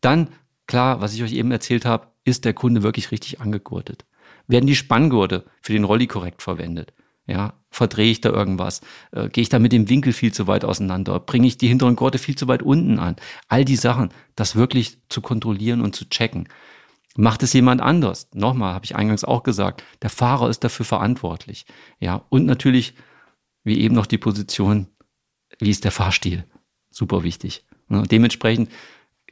Dann, 0.02 0.30
klar, 0.68 1.02
was 1.02 1.14
ich 1.14 1.24
euch 1.24 1.34
eben 1.34 1.52
erzählt 1.52 1.86
habe, 1.86 2.08
ist 2.24 2.46
der 2.46 2.54
Kunde 2.54 2.84
wirklich 2.84 3.12
richtig 3.12 3.40
angegurtet? 3.40 4.06
Werden 4.48 4.68
die 4.68 4.76
Spanngurte 4.76 5.46
für 5.62 5.74
den 5.74 5.84
Rolli 5.84 6.08
korrekt 6.08 6.42
verwendet? 6.42 6.94
Ja, 7.28 7.54
verdrehe 7.70 8.12
ich 8.12 8.20
da 8.20 8.30
irgendwas? 8.30 8.82
Äh, 9.12 9.30
Gehe 9.30 9.44
ich 9.44 9.50
da 9.50 9.60
mit 9.60 9.72
dem 9.72 9.88
Winkel 9.88 10.12
viel 10.12 10.34
zu 10.34 10.48
weit 10.48 10.66
auseinander? 10.66 11.20
Bringe 11.20 11.48
ich 11.48 11.58
die 11.58 11.68
hinteren 11.68 11.96
Gurte 11.96 12.18
viel 12.18 12.36
zu 12.36 12.48
weit 12.48 12.64
unten 12.64 13.00
an? 13.00 13.16
All 13.48 13.64
die 13.64 13.76
Sachen, 13.76 14.10
das 14.36 14.56
wirklich 14.56 14.98
zu 15.08 15.22
kontrollieren 15.22 15.82
und 15.82 15.96
zu 15.96 16.10
checken. 16.10 16.50
Macht 17.16 17.44
es 17.44 17.54
jemand 17.54 17.82
anders? 17.82 18.28
Nochmal, 18.34 18.74
habe 18.74 18.86
ich 18.86 18.96
eingangs 18.96 19.24
auch 19.24 19.44
gesagt, 19.44 19.84
der 20.02 20.10
Fahrer 20.10 20.50
ist 20.50 20.64
dafür 20.64 20.86
verantwortlich. 20.86 21.66
Ja, 22.00 22.26
und 22.30 22.46
natürlich, 22.46 22.96
wie 23.64 23.80
eben 23.80 23.96
noch 23.96 24.06
die 24.06 24.18
Position, 24.18 24.88
wie 25.60 25.70
ist 25.70 25.84
der 25.84 25.92
Fahrstil? 25.92 26.46
Super 26.90 27.24
wichtig. 27.24 27.66
Ja, 27.90 28.04
dementsprechend 28.04 28.70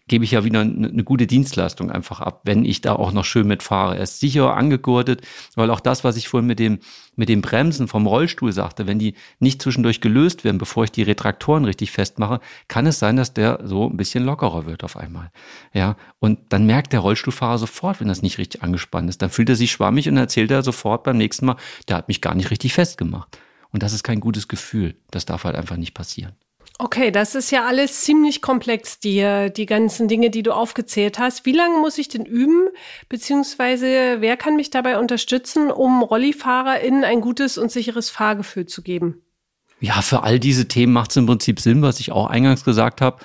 gebe 0.10 0.26
ich 0.26 0.32
ja 0.32 0.44
wieder 0.44 0.60
eine, 0.60 1.04
gute 1.04 1.28
Dienstleistung 1.28 1.90
einfach 1.90 2.20
ab, 2.20 2.42
wenn 2.44 2.66
ich 2.66 2.82
da 2.82 2.94
auch 2.94 3.14
noch 3.14 3.24
schön 3.24 3.48
mitfahre. 3.48 3.96
Er 3.96 4.04
ist 4.04 4.20
sicher 4.20 4.56
angegurtet, 4.56 5.22
weil 5.56 5.70
auch 5.70 5.80
das, 5.80 6.04
was 6.04 6.18
ich 6.18 6.28
vorhin 6.28 6.48
mit 6.48 6.60
dem, 6.60 6.80
mit 7.16 7.30
dem 7.30 7.42
Bremsen 7.42 7.88
vom 7.88 8.08
Rollstuhl 8.08 8.52
sagte, 8.52 8.88
wenn 8.88 9.00
die 9.00 9.14
nicht 9.40 9.62
zwischendurch 9.62 10.02
gelöst 10.02 10.44
werden, 10.44 10.58
bevor 10.58 10.84
ich 10.84 10.92
die 10.92 11.04
Retraktoren 11.04 11.64
richtig 11.64 11.92
festmache, 11.92 12.42
kann 12.68 12.86
es 12.88 13.00
sein, 13.00 13.16
dass 13.16 13.34
der 13.34 13.62
so 13.64 13.88
ein 13.90 13.98
bisschen 13.98 14.26
lockerer 14.26 14.66
wird 14.66 14.84
auf 14.84 14.98
einmal. 14.98 15.32
Ja, 15.74 15.96
und 16.20 16.40
dann 16.50 16.66
merkt 16.66 16.92
der 16.92 17.00
Rollstuhlfahrer 17.00 17.58
sofort, 17.58 18.02
wenn 18.02 18.08
das 18.08 18.22
nicht 18.22 18.38
richtig 18.38 18.64
angespannt 18.64 19.10
ist. 19.10 19.22
Dann 19.22 19.30
fühlt 19.30 19.50
er 19.50 19.56
sich 19.56 19.72
schwammig 19.72 20.10
und 20.10 20.18
erzählt 20.18 20.52
er 20.52 20.64
sofort 20.64 21.04
beim 21.04 21.18
nächsten 21.18 21.46
Mal, 21.46 21.56
der 21.88 21.98
hat 21.98 22.08
mich 22.08 22.20
gar 22.20 22.36
nicht 22.36 22.52
richtig 22.52 22.74
festgemacht. 22.74 23.38
Und 23.72 23.84
das 23.84 23.94
ist 23.94 24.04
kein 24.04 24.20
gutes 24.20 24.48
Gefühl. 24.48 24.96
Das 25.12 25.26
darf 25.26 25.44
halt 25.44 25.56
einfach 25.56 25.78
nicht 25.78 25.94
passieren. 25.94 26.34
Okay, 26.82 27.12
das 27.12 27.36
ist 27.36 27.52
ja 27.52 27.66
alles 27.66 28.04
ziemlich 28.04 28.42
komplex, 28.42 29.00
die, 29.00 29.50
die 29.54 29.66
ganzen 29.66 30.08
Dinge, 30.08 30.30
die 30.30 30.44
du 30.44 30.54
aufgezählt 30.54 31.20
hast. 31.20 31.46
Wie 31.46 31.52
lange 31.52 31.78
muss 31.78 31.98
ich 31.98 32.08
denn 32.08 32.26
üben? 32.26 32.70
Beziehungsweise 33.10 34.22
wer 34.22 34.38
kann 34.38 34.56
mich 34.56 34.70
dabei 34.70 34.98
unterstützen, 34.98 35.72
um 35.72 36.02
RollifahrerInnen 36.02 37.04
ein 37.04 37.20
gutes 37.20 37.58
und 37.58 37.70
sicheres 37.70 38.10
Fahrgefühl 38.10 38.66
zu 38.66 38.82
geben? 38.82 39.22
Ja, 39.82 40.02
für 40.02 40.24
all 40.24 40.40
diese 40.40 40.70
Themen 40.70 40.94
macht 40.94 41.12
es 41.12 41.18
im 41.18 41.26
Prinzip 41.26 41.60
Sinn, 41.60 41.82
was 41.82 42.00
ich 42.00 42.14
auch 42.14 42.28
eingangs 42.28 42.64
gesagt 42.64 43.02
habe. 43.02 43.18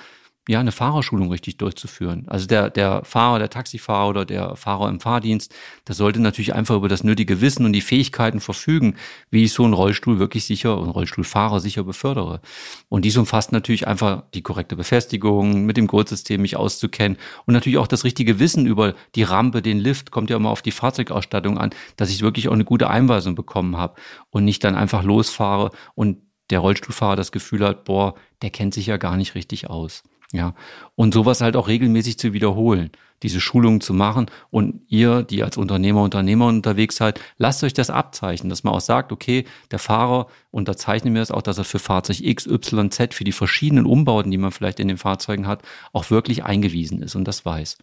Ja, 0.47 0.59
eine 0.59 0.71
Fahrerschulung 0.71 1.31
richtig 1.31 1.57
durchzuführen. 1.57 2.25
Also 2.27 2.45
der, 2.45 2.69
der 2.69 3.03
Fahrer, 3.03 3.39
der 3.39 3.49
Taxifahrer 3.49 4.09
oder 4.09 4.25
der 4.25 4.55
Fahrer 4.55 4.89
im 4.89 4.99
Fahrdienst, 4.99 5.53
der 5.87 5.95
sollte 5.95 6.21
natürlich 6.21 6.53
einfach 6.53 6.75
über 6.75 6.87
das 6.87 7.03
nötige 7.03 7.41
Wissen 7.41 7.65
und 7.65 7.73
die 7.73 7.81
Fähigkeiten 7.81 8.39
verfügen, 8.39 8.95
wie 9.31 9.43
ich 9.43 9.53
so 9.53 9.63
einen 9.63 9.73
Rollstuhl 9.73 10.19
wirklich 10.19 10.45
sicher, 10.45 10.77
einen 10.77 10.91
Rollstuhlfahrer 10.91 11.59
sicher 11.59 11.83
befördere. 11.83 12.41
Und 12.89 13.05
dies 13.05 13.17
umfasst 13.17 13.51
natürlich 13.53 13.87
einfach 13.87 14.23
die 14.35 14.43
korrekte 14.43 14.75
Befestigung, 14.75 15.65
mit 15.65 15.77
dem 15.77 15.87
Gurtsystem 15.87 16.41
mich 16.41 16.57
auszukennen 16.57 17.17
und 17.45 17.53
natürlich 17.53 17.79
auch 17.79 17.87
das 17.87 18.03
richtige 18.03 18.39
Wissen 18.39 18.67
über 18.67 18.93
die 19.15 19.23
Rampe, 19.23 19.63
den 19.63 19.79
Lift, 19.79 20.11
kommt 20.11 20.29
ja 20.29 20.35
immer 20.35 20.51
auf 20.51 20.61
die 20.61 20.71
Fahrzeugausstattung 20.71 21.57
an, 21.57 21.71
dass 21.95 22.11
ich 22.11 22.21
wirklich 22.21 22.49
auch 22.49 22.53
eine 22.53 22.65
gute 22.65 22.89
Einweisung 22.89 23.33
bekommen 23.33 23.77
habe 23.77 23.95
und 24.29 24.45
nicht 24.45 24.63
dann 24.63 24.75
einfach 24.75 25.03
losfahre 25.03 25.71
und 25.95 26.19
der 26.51 26.59
Rollstuhlfahrer 26.59 27.15
das 27.15 27.31
Gefühl 27.31 27.65
hat, 27.65 27.85
boah, 27.85 28.13
der 28.41 28.51
kennt 28.51 28.73
sich 28.75 28.85
ja 28.85 28.97
gar 28.97 29.17
nicht 29.17 29.33
richtig 29.33 29.69
aus. 29.69 30.03
Ja, 30.31 30.55
und 30.95 31.13
sowas 31.13 31.41
halt 31.41 31.55
auch 31.55 31.67
regelmäßig 31.67 32.17
zu 32.17 32.33
wiederholen, 32.33 32.89
diese 33.23 33.39
Schulungen 33.39 33.79
zu 33.79 33.93
machen 33.93 34.25
und 34.49 34.81
ihr, 34.87 35.23
die 35.23 35.43
als 35.43 35.55
Unternehmer, 35.55 36.01
Unternehmer 36.01 36.47
unterwegs 36.47 36.95
seid, 36.95 37.19
lasst 37.37 37.63
euch 37.63 37.73
das 37.73 37.89
abzeichnen, 37.89 38.49
dass 38.49 38.63
man 38.63 38.73
auch 38.73 38.81
sagt, 38.81 39.11
okay, 39.11 39.45
der 39.71 39.79
Fahrer 39.79 40.27
unterzeichnet 40.51 41.13
mir 41.13 41.19
das 41.19 41.31
auch, 41.31 41.41
dass 41.41 41.57
er 41.57 41.63
für 41.63 41.79
Fahrzeug 41.79 42.21
X, 42.21 42.47
Y, 42.47 42.91
Z, 42.91 43.13
für 43.13 43.23
die 43.23 43.31
verschiedenen 43.31 43.85
Umbauten, 43.85 44.31
die 44.31 44.37
man 44.37 44.51
vielleicht 44.51 44.79
in 44.79 44.87
den 44.87 44.97
Fahrzeugen 44.97 45.47
hat, 45.47 45.61
auch 45.93 46.09
wirklich 46.09 46.43
eingewiesen 46.43 47.01
ist 47.01 47.15
und 47.15 47.27
das 47.27 47.45
weiß. 47.45 47.77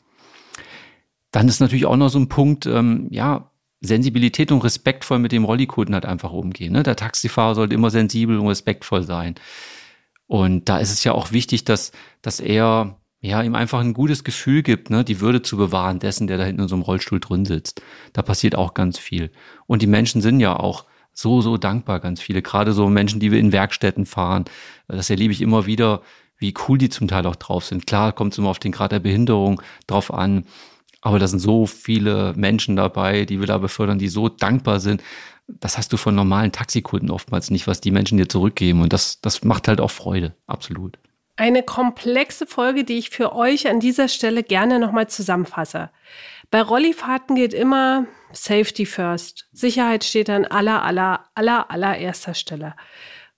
Dann 1.30 1.48
ist 1.48 1.60
natürlich 1.60 1.86
auch 1.86 1.96
noch 1.96 2.10
so 2.10 2.18
ein 2.18 2.28
Punkt, 2.28 2.66
ähm, 2.66 3.06
ja, 3.10 3.50
Sensibilität 3.80 4.52
und 4.52 4.62
respektvoll 4.62 5.18
mit 5.18 5.32
dem 5.32 5.44
Rollikunden 5.44 5.94
halt 5.94 6.06
einfach 6.06 6.32
umgehen. 6.32 6.72
Ne? 6.72 6.82
Der 6.84 6.94
Taxifahrer 6.96 7.56
sollte 7.56 7.74
immer 7.74 7.90
sensibel 7.90 8.38
und 8.38 8.46
respektvoll 8.46 9.02
sein. 9.02 9.34
Und 10.32 10.70
da 10.70 10.78
ist 10.78 10.90
es 10.90 11.04
ja 11.04 11.12
auch 11.12 11.32
wichtig, 11.32 11.64
dass, 11.64 11.92
dass 12.22 12.40
er 12.40 12.96
ja, 13.20 13.42
ihm 13.42 13.54
einfach 13.54 13.80
ein 13.80 13.92
gutes 13.92 14.24
Gefühl 14.24 14.62
gibt, 14.62 14.88
ne, 14.88 15.04
die 15.04 15.20
Würde 15.20 15.42
zu 15.42 15.58
bewahren 15.58 15.98
dessen, 15.98 16.26
der 16.26 16.38
da 16.38 16.44
hinten 16.44 16.62
in 16.62 16.68
so 16.68 16.74
einem 16.74 16.84
Rollstuhl 16.84 17.20
drin 17.20 17.44
sitzt. 17.44 17.82
Da 18.14 18.22
passiert 18.22 18.54
auch 18.54 18.72
ganz 18.72 18.98
viel. 18.98 19.30
Und 19.66 19.82
die 19.82 19.86
Menschen 19.86 20.22
sind 20.22 20.40
ja 20.40 20.56
auch 20.56 20.86
so, 21.12 21.42
so 21.42 21.58
dankbar, 21.58 22.00
ganz 22.00 22.22
viele. 22.22 22.40
Gerade 22.40 22.72
so 22.72 22.88
Menschen, 22.88 23.20
die 23.20 23.30
wir 23.30 23.38
in 23.38 23.52
Werkstätten 23.52 24.06
fahren. 24.06 24.46
Das 24.88 25.10
erlebe 25.10 25.34
ich 25.34 25.42
immer 25.42 25.66
wieder, 25.66 26.00
wie 26.38 26.54
cool 26.66 26.78
die 26.78 26.88
zum 26.88 27.08
Teil 27.08 27.26
auch 27.26 27.36
drauf 27.36 27.66
sind. 27.66 27.86
Klar 27.86 28.12
kommt 28.14 28.32
es 28.32 28.38
immer 28.38 28.48
auf 28.48 28.58
den 28.58 28.72
Grad 28.72 28.92
der 28.92 29.00
Behinderung 29.00 29.60
drauf 29.86 30.14
an. 30.14 30.46
Aber 31.02 31.18
da 31.18 31.26
sind 31.26 31.40
so 31.40 31.66
viele 31.66 32.32
Menschen 32.36 32.76
dabei, 32.76 33.26
die 33.26 33.40
wir 33.40 33.46
da 33.46 33.58
befördern, 33.58 33.98
die 33.98 34.08
so 34.08 34.28
dankbar 34.28 34.80
sind 34.80 35.02
das 35.46 35.76
hast 35.76 35.92
du 35.92 35.96
von 35.96 36.14
normalen 36.14 36.52
Taxikunden 36.52 37.10
oftmals 37.10 37.50
nicht, 37.50 37.66
was 37.66 37.80
die 37.80 37.90
Menschen 37.90 38.18
dir 38.18 38.28
zurückgeben. 38.28 38.82
Und 38.82 38.92
das, 38.92 39.20
das 39.20 39.44
macht 39.44 39.68
halt 39.68 39.80
auch 39.80 39.90
Freude, 39.90 40.34
absolut. 40.46 40.98
Eine 41.36 41.62
komplexe 41.62 42.46
Folge, 42.46 42.84
die 42.84 42.98
ich 42.98 43.10
für 43.10 43.34
euch 43.34 43.68
an 43.68 43.80
dieser 43.80 44.08
Stelle 44.08 44.42
gerne 44.42 44.78
nochmal 44.78 45.08
zusammenfasse. 45.08 45.90
Bei 46.50 46.60
Rollifahrten 46.60 47.36
geht 47.36 47.54
immer 47.54 48.06
Safety 48.32 48.86
first. 48.86 49.48
Sicherheit 49.52 50.04
steht 50.04 50.28
an 50.28 50.44
aller, 50.44 50.82
aller, 50.82 51.24
aller, 51.34 51.70
allererster 51.70 52.34
Stelle. 52.34 52.74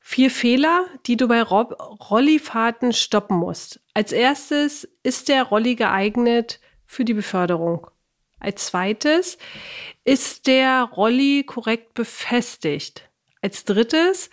Vier 0.00 0.30
Fehler, 0.30 0.84
die 1.06 1.16
du 1.16 1.28
bei 1.28 1.40
Rollifahrten 1.42 2.92
stoppen 2.92 3.38
musst. 3.38 3.80
Als 3.94 4.12
erstes 4.12 4.86
ist 5.02 5.28
der 5.28 5.44
Rolli 5.44 5.76
geeignet 5.76 6.60
für 6.86 7.04
die 7.04 7.14
Beförderung. 7.14 7.88
Als 8.40 8.66
zweites 8.66 9.38
ist 10.04 10.46
der 10.46 10.82
Rolli 10.82 11.44
korrekt 11.44 11.94
befestigt. 11.94 13.08
Als 13.40 13.64
drittes 13.64 14.30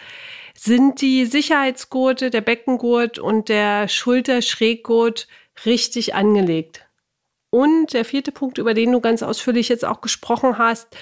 sind 0.54 1.02
die 1.02 1.26
Sicherheitsgurte, 1.26 2.30
der 2.30 2.42
Beckengurt 2.42 3.20
und 3.20 3.50
der 3.50 3.88
Schulterschräggurt 3.88 5.28
richtig 5.66 6.14
angelegt. 6.14 6.86
Und 7.50 7.94
der 7.94 8.06
vierte 8.06 8.32
Punkt, 8.32 8.58
über 8.58 8.74
den 8.74 8.92
du 8.92 9.02
ganz 9.02 9.24
ausführlich 9.24 9.70
jetzt 9.70 9.84
auch 9.86 10.02
gesprochen 10.02 10.58
hast, 10.58 10.96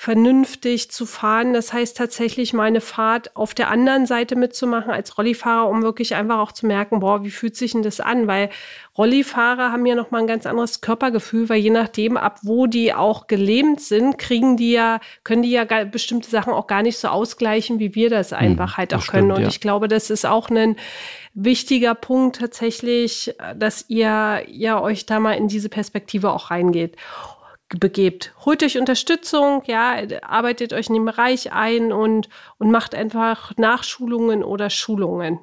vernünftig 0.00 0.90
zu 0.90 1.04
fahren. 1.04 1.52
Das 1.52 1.74
heißt 1.74 1.94
tatsächlich 1.94 2.54
meine 2.54 2.80
Fahrt 2.80 3.36
auf 3.36 3.52
der 3.52 3.68
anderen 3.68 4.06
Seite 4.06 4.34
mitzumachen 4.34 4.90
als 4.90 5.18
Rollifahrer, 5.18 5.68
um 5.68 5.82
wirklich 5.82 6.14
einfach 6.14 6.38
auch 6.38 6.52
zu 6.52 6.66
merken, 6.66 7.00
boah, 7.00 7.22
wie 7.22 7.30
fühlt 7.30 7.54
sich 7.54 7.72
denn 7.72 7.82
das 7.82 8.00
an? 8.00 8.26
Weil 8.26 8.48
Rollifahrer 8.96 9.70
haben 9.70 9.84
ja 9.84 9.94
noch 9.94 10.10
mal 10.10 10.20
ein 10.20 10.26
ganz 10.26 10.46
anderes 10.46 10.80
Körpergefühl, 10.80 11.50
weil 11.50 11.60
je 11.60 11.68
nachdem, 11.68 12.16
ab 12.16 12.38
wo 12.44 12.66
die 12.66 12.94
auch 12.94 13.26
gelähmt 13.26 13.82
sind, 13.82 14.16
kriegen 14.16 14.56
die 14.56 14.72
ja, 14.72 15.00
können 15.22 15.42
die 15.42 15.50
ja 15.50 15.66
bestimmte 15.84 16.30
Sachen 16.30 16.54
auch 16.54 16.66
gar 16.66 16.80
nicht 16.80 16.96
so 16.96 17.08
ausgleichen, 17.08 17.78
wie 17.78 17.94
wir 17.94 18.08
das 18.08 18.30
hm, 18.30 18.38
einfach 18.38 18.70
hm, 18.70 18.76
halt 18.78 18.94
auch 18.94 19.06
können. 19.06 19.24
Stimmt, 19.24 19.36
Und 19.36 19.42
ja. 19.42 19.48
ich 19.48 19.60
glaube, 19.60 19.86
das 19.86 20.08
ist 20.08 20.24
auch 20.24 20.48
ein 20.48 20.76
wichtiger 21.34 21.94
Punkt 21.94 22.38
tatsächlich, 22.38 23.34
dass 23.54 23.84
ihr 23.88 24.44
ja 24.48 24.80
euch 24.80 25.04
da 25.04 25.20
mal 25.20 25.34
in 25.34 25.48
diese 25.48 25.68
Perspektive 25.68 26.32
auch 26.32 26.50
reingeht 26.50 26.96
begebt. 27.78 28.34
Holt 28.44 28.62
euch 28.62 28.78
Unterstützung, 28.78 29.62
ja, 29.66 29.96
arbeitet 30.22 30.72
euch 30.72 30.88
in 30.88 30.94
den 30.94 31.04
Bereich 31.04 31.52
ein 31.52 31.92
und, 31.92 32.28
und 32.58 32.70
macht 32.70 32.94
einfach 32.94 33.56
Nachschulungen 33.56 34.42
oder 34.42 34.70
Schulungen. 34.70 35.38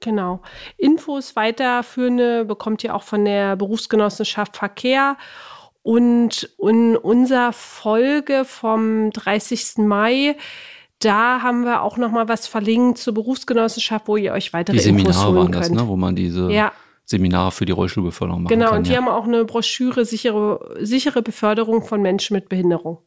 Genau. 0.00 0.40
Infos 0.76 1.36
weiterführende 1.36 2.44
bekommt 2.44 2.84
ihr 2.84 2.94
auch 2.94 3.02
von 3.02 3.24
der 3.24 3.56
Berufsgenossenschaft 3.56 4.56
Verkehr. 4.56 5.16
Und 5.82 6.50
in 6.58 6.96
unserer 6.96 7.52
Folge 7.52 8.44
vom 8.44 9.10
30. 9.10 9.78
Mai, 9.78 10.36
da 10.98 11.42
haben 11.42 11.64
wir 11.64 11.82
auch 11.82 11.96
noch 11.96 12.10
mal 12.10 12.28
was 12.28 12.46
verlinkt 12.46 12.98
zur 12.98 13.14
Berufsgenossenschaft, 13.14 14.08
wo 14.08 14.16
ihr 14.16 14.32
euch 14.32 14.52
weitere 14.52 14.78
die 14.78 14.88
Infos 14.88 15.16
Seminare 15.16 15.32
holen 15.32 15.52
könnt. 15.52 15.64
Das, 15.66 15.70
ne, 15.70 15.86
wo 15.86 15.96
man 15.96 16.16
diese 16.16 16.50
ja. 16.50 16.72
Seminar 17.06 17.52
für 17.52 17.64
die 17.64 17.72
Rollstuhlbeförderung 17.72 18.42
machen 18.42 18.50
genau, 18.50 18.70
kann. 18.70 18.70
Genau, 18.70 18.78
und 18.78 18.86
die 18.88 18.92
ja. 18.92 18.98
haben 18.98 19.08
auch 19.08 19.24
eine 19.24 19.44
Broschüre 19.44 20.04
sichere, 20.04 20.76
sichere 20.80 21.22
Beförderung 21.22 21.82
von 21.82 22.02
Menschen 22.02 22.34
mit 22.34 22.48
Behinderung. 22.48 22.98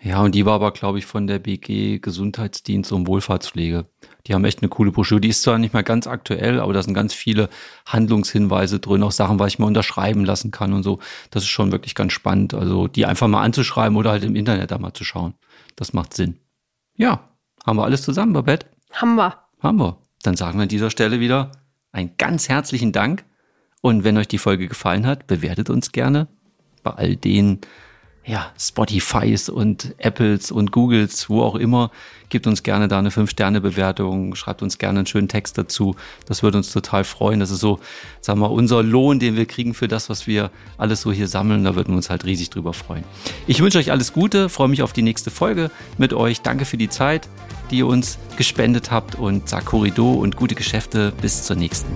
Ja, 0.00 0.22
und 0.22 0.36
die 0.36 0.46
war 0.46 0.54
aber, 0.54 0.70
glaube 0.70 0.98
ich, 0.98 1.06
von 1.06 1.26
der 1.26 1.40
BG 1.40 1.98
Gesundheitsdienst 1.98 2.92
und 2.92 3.08
Wohlfahrtspflege. 3.08 3.86
Die 4.26 4.34
haben 4.34 4.44
echt 4.44 4.62
eine 4.62 4.68
coole 4.68 4.92
Broschüre. 4.92 5.20
Die 5.20 5.28
ist 5.28 5.42
zwar 5.42 5.58
nicht 5.58 5.74
mehr 5.74 5.82
ganz 5.82 6.06
aktuell, 6.06 6.60
aber 6.60 6.72
da 6.72 6.82
sind 6.82 6.94
ganz 6.94 7.14
viele 7.14 7.48
Handlungshinweise 7.84 8.78
drin, 8.78 9.02
auch 9.02 9.10
Sachen, 9.10 9.40
was 9.40 9.54
ich 9.54 9.58
mir 9.58 9.66
unterschreiben 9.66 10.24
lassen 10.24 10.52
kann 10.52 10.72
und 10.72 10.84
so. 10.84 11.00
Das 11.30 11.42
ist 11.42 11.48
schon 11.48 11.72
wirklich 11.72 11.96
ganz 11.96 12.12
spannend. 12.12 12.54
Also 12.54 12.86
die 12.86 13.06
einfach 13.06 13.26
mal 13.26 13.42
anzuschreiben 13.42 13.96
oder 13.96 14.10
halt 14.10 14.22
im 14.22 14.36
Internet 14.36 14.70
da 14.70 14.78
mal 14.78 14.94
zu 14.94 15.02
schauen. 15.02 15.34
Das 15.74 15.92
macht 15.92 16.14
Sinn. 16.14 16.38
Ja, 16.96 17.28
haben 17.66 17.76
wir 17.78 17.84
alles 17.84 18.02
zusammen, 18.02 18.34
Babette? 18.34 18.66
Haben 18.92 19.16
wir. 19.16 19.36
Haben 19.60 19.78
wir. 19.78 19.98
Dann 20.22 20.36
sagen 20.36 20.58
wir 20.58 20.62
an 20.62 20.68
dieser 20.68 20.90
Stelle 20.90 21.18
wieder 21.18 21.50
einen 21.90 22.12
ganz 22.18 22.48
herzlichen 22.48 22.92
Dank 22.92 23.24
und 23.80 24.04
wenn 24.04 24.16
euch 24.16 24.28
die 24.28 24.38
Folge 24.38 24.68
gefallen 24.68 25.06
hat, 25.06 25.26
bewertet 25.26 25.70
uns 25.70 25.92
gerne 25.92 26.26
bei 26.82 26.90
all 26.92 27.16
den 27.16 27.60
ja, 28.28 28.52
Spotifys 28.58 29.48
und 29.48 29.94
Apples 29.96 30.50
und 30.50 30.70
Googles, 30.70 31.30
wo 31.30 31.42
auch 31.42 31.54
immer. 31.54 31.90
Gebt 32.28 32.46
uns 32.46 32.62
gerne 32.62 32.86
da 32.86 32.98
eine 32.98 33.08
5-Sterne-Bewertung, 33.08 34.34
schreibt 34.34 34.60
uns 34.60 34.76
gerne 34.76 34.98
einen 34.98 35.06
schönen 35.06 35.28
Text 35.28 35.56
dazu. 35.56 35.96
Das 36.26 36.42
würde 36.42 36.58
uns 36.58 36.70
total 36.70 37.04
freuen. 37.04 37.40
Das 37.40 37.50
ist 37.50 37.60
so, 37.60 37.80
sagen 38.20 38.40
wir, 38.40 38.50
unser 38.50 38.82
Lohn, 38.82 39.18
den 39.18 39.36
wir 39.36 39.46
kriegen 39.46 39.72
für 39.72 39.88
das, 39.88 40.10
was 40.10 40.26
wir 40.26 40.50
alles 40.76 41.00
so 41.00 41.10
hier 41.10 41.26
sammeln. 41.26 41.64
Da 41.64 41.74
würden 41.74 41.92
wir 41.92 41.96
uns 41.96 42.10
halt 42.10 42.26
riesig 42.26 42.50
drüber 42.50 42.74
freuen. 42.74 43.04
Ich 43.46 43.62
wünsche 43.62 43.78
euch 43.78 43.90
alles 43.90 44.12
Gute, 44.12 44.50
freue 44.50 44.68
mich 44.68 44.82
auf 44.82 44.92
die 44.92 45.02
nächste 45.02 45.30
Folge 45.30 45.70
mit 45.96 46.12
euch. 46.12 46.42
Danke 46.42 46.66
für 46.66 46.76
die 46.76 46.90
Zeit, 46.90 47.30
die 47.70 47.78
ihr 47.78 47.86
uns 47.86 48.18
gespendet 48.36 48.90
habt 48.90 49.14
und 49.14 49.48
sag 49.48 49.64
Corrido 49.64 50.12
und 50.12 50.36
gute 50.36 50.54
Geschäfte. 50.54 51.14
Bis 51.22 51.44
zur 51.44 51.56
nächsten. 51.56 51.88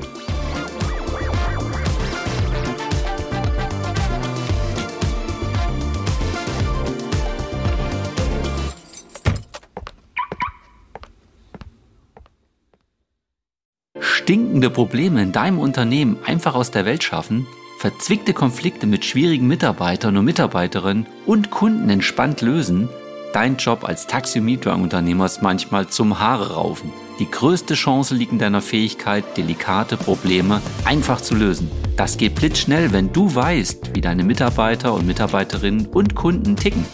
Stinkende 14.33 14.71
Probleme 14.71 15.21
in 15.21 15.31
deinem 15.31 15.59
Unternehmen 15.59 16.17
einfach 16.25 16.55
aus 16.55 16.71
der 16.71 16.87
Welt 16.87 17.05
schaffen, 17.05 17.47
verzwickte 17.77 18.33
Konflikte 18.33 18.87
mit 18.87 19.05
schwierigen 19.05 19.47
Mitarbeitern 19.47 20.17
und 20.17 20.25
Mitarbeiterinnen 20.25 21.05
und 21.27 21.51
Kunden 21.51 21.91
entspannt 21.91 22.41
lösen, 22.41 22.89
dein 23.35 23.59
Job 23.59 23.85
als 23.85 24.07
Taxi- 24.07 24.39
und 24.39 24.47
Mietwagenunternehmer 24.47 25.27
ist 25.27 25.43
manchmal 25.43 25.89
zum 25.89 26.19
Haare 26.19 26.55
raufen. 26.55 26.91
Die 27.19 27.31
größte 27.31 27.75
Chance 27.75 28.15
liegt 28.15 28.33
in 28.33 28.39
deiner 28.39 28.63
Fähigkeit, 28.63 29.37
delikate 29.37 29.99
Probleme 29.99 30.63
einfach 30.87 31.21
zu 31.21 31.35
lösen. 31.35 31.71
Das 31.99 32.17
geht 32.17 32.35
blitzschnell, 32.35 32.91
wenn 32.91 33.13
du 33.13 33.35
weißt, 33.35 33.95
wie 33.95 34.01
deine 34.01 34.25
Mitarbeiter 34.25 34.95
und 34.95 35.07
Mitarbeiterinnen 35.07 35.89
und 35.89 36.15
Kunden 36.15 36.57
ticken. 36.57 36.87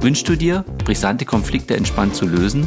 Wünschst 0.00 0.30
du 0.30 0.34
dir, 0.34 0.64
brisante 0.82 1.26
Konflikte 1.26 1.76
entspannt 1.76 2.16
zu 2.16 2.24
lösen? 2.24 2.66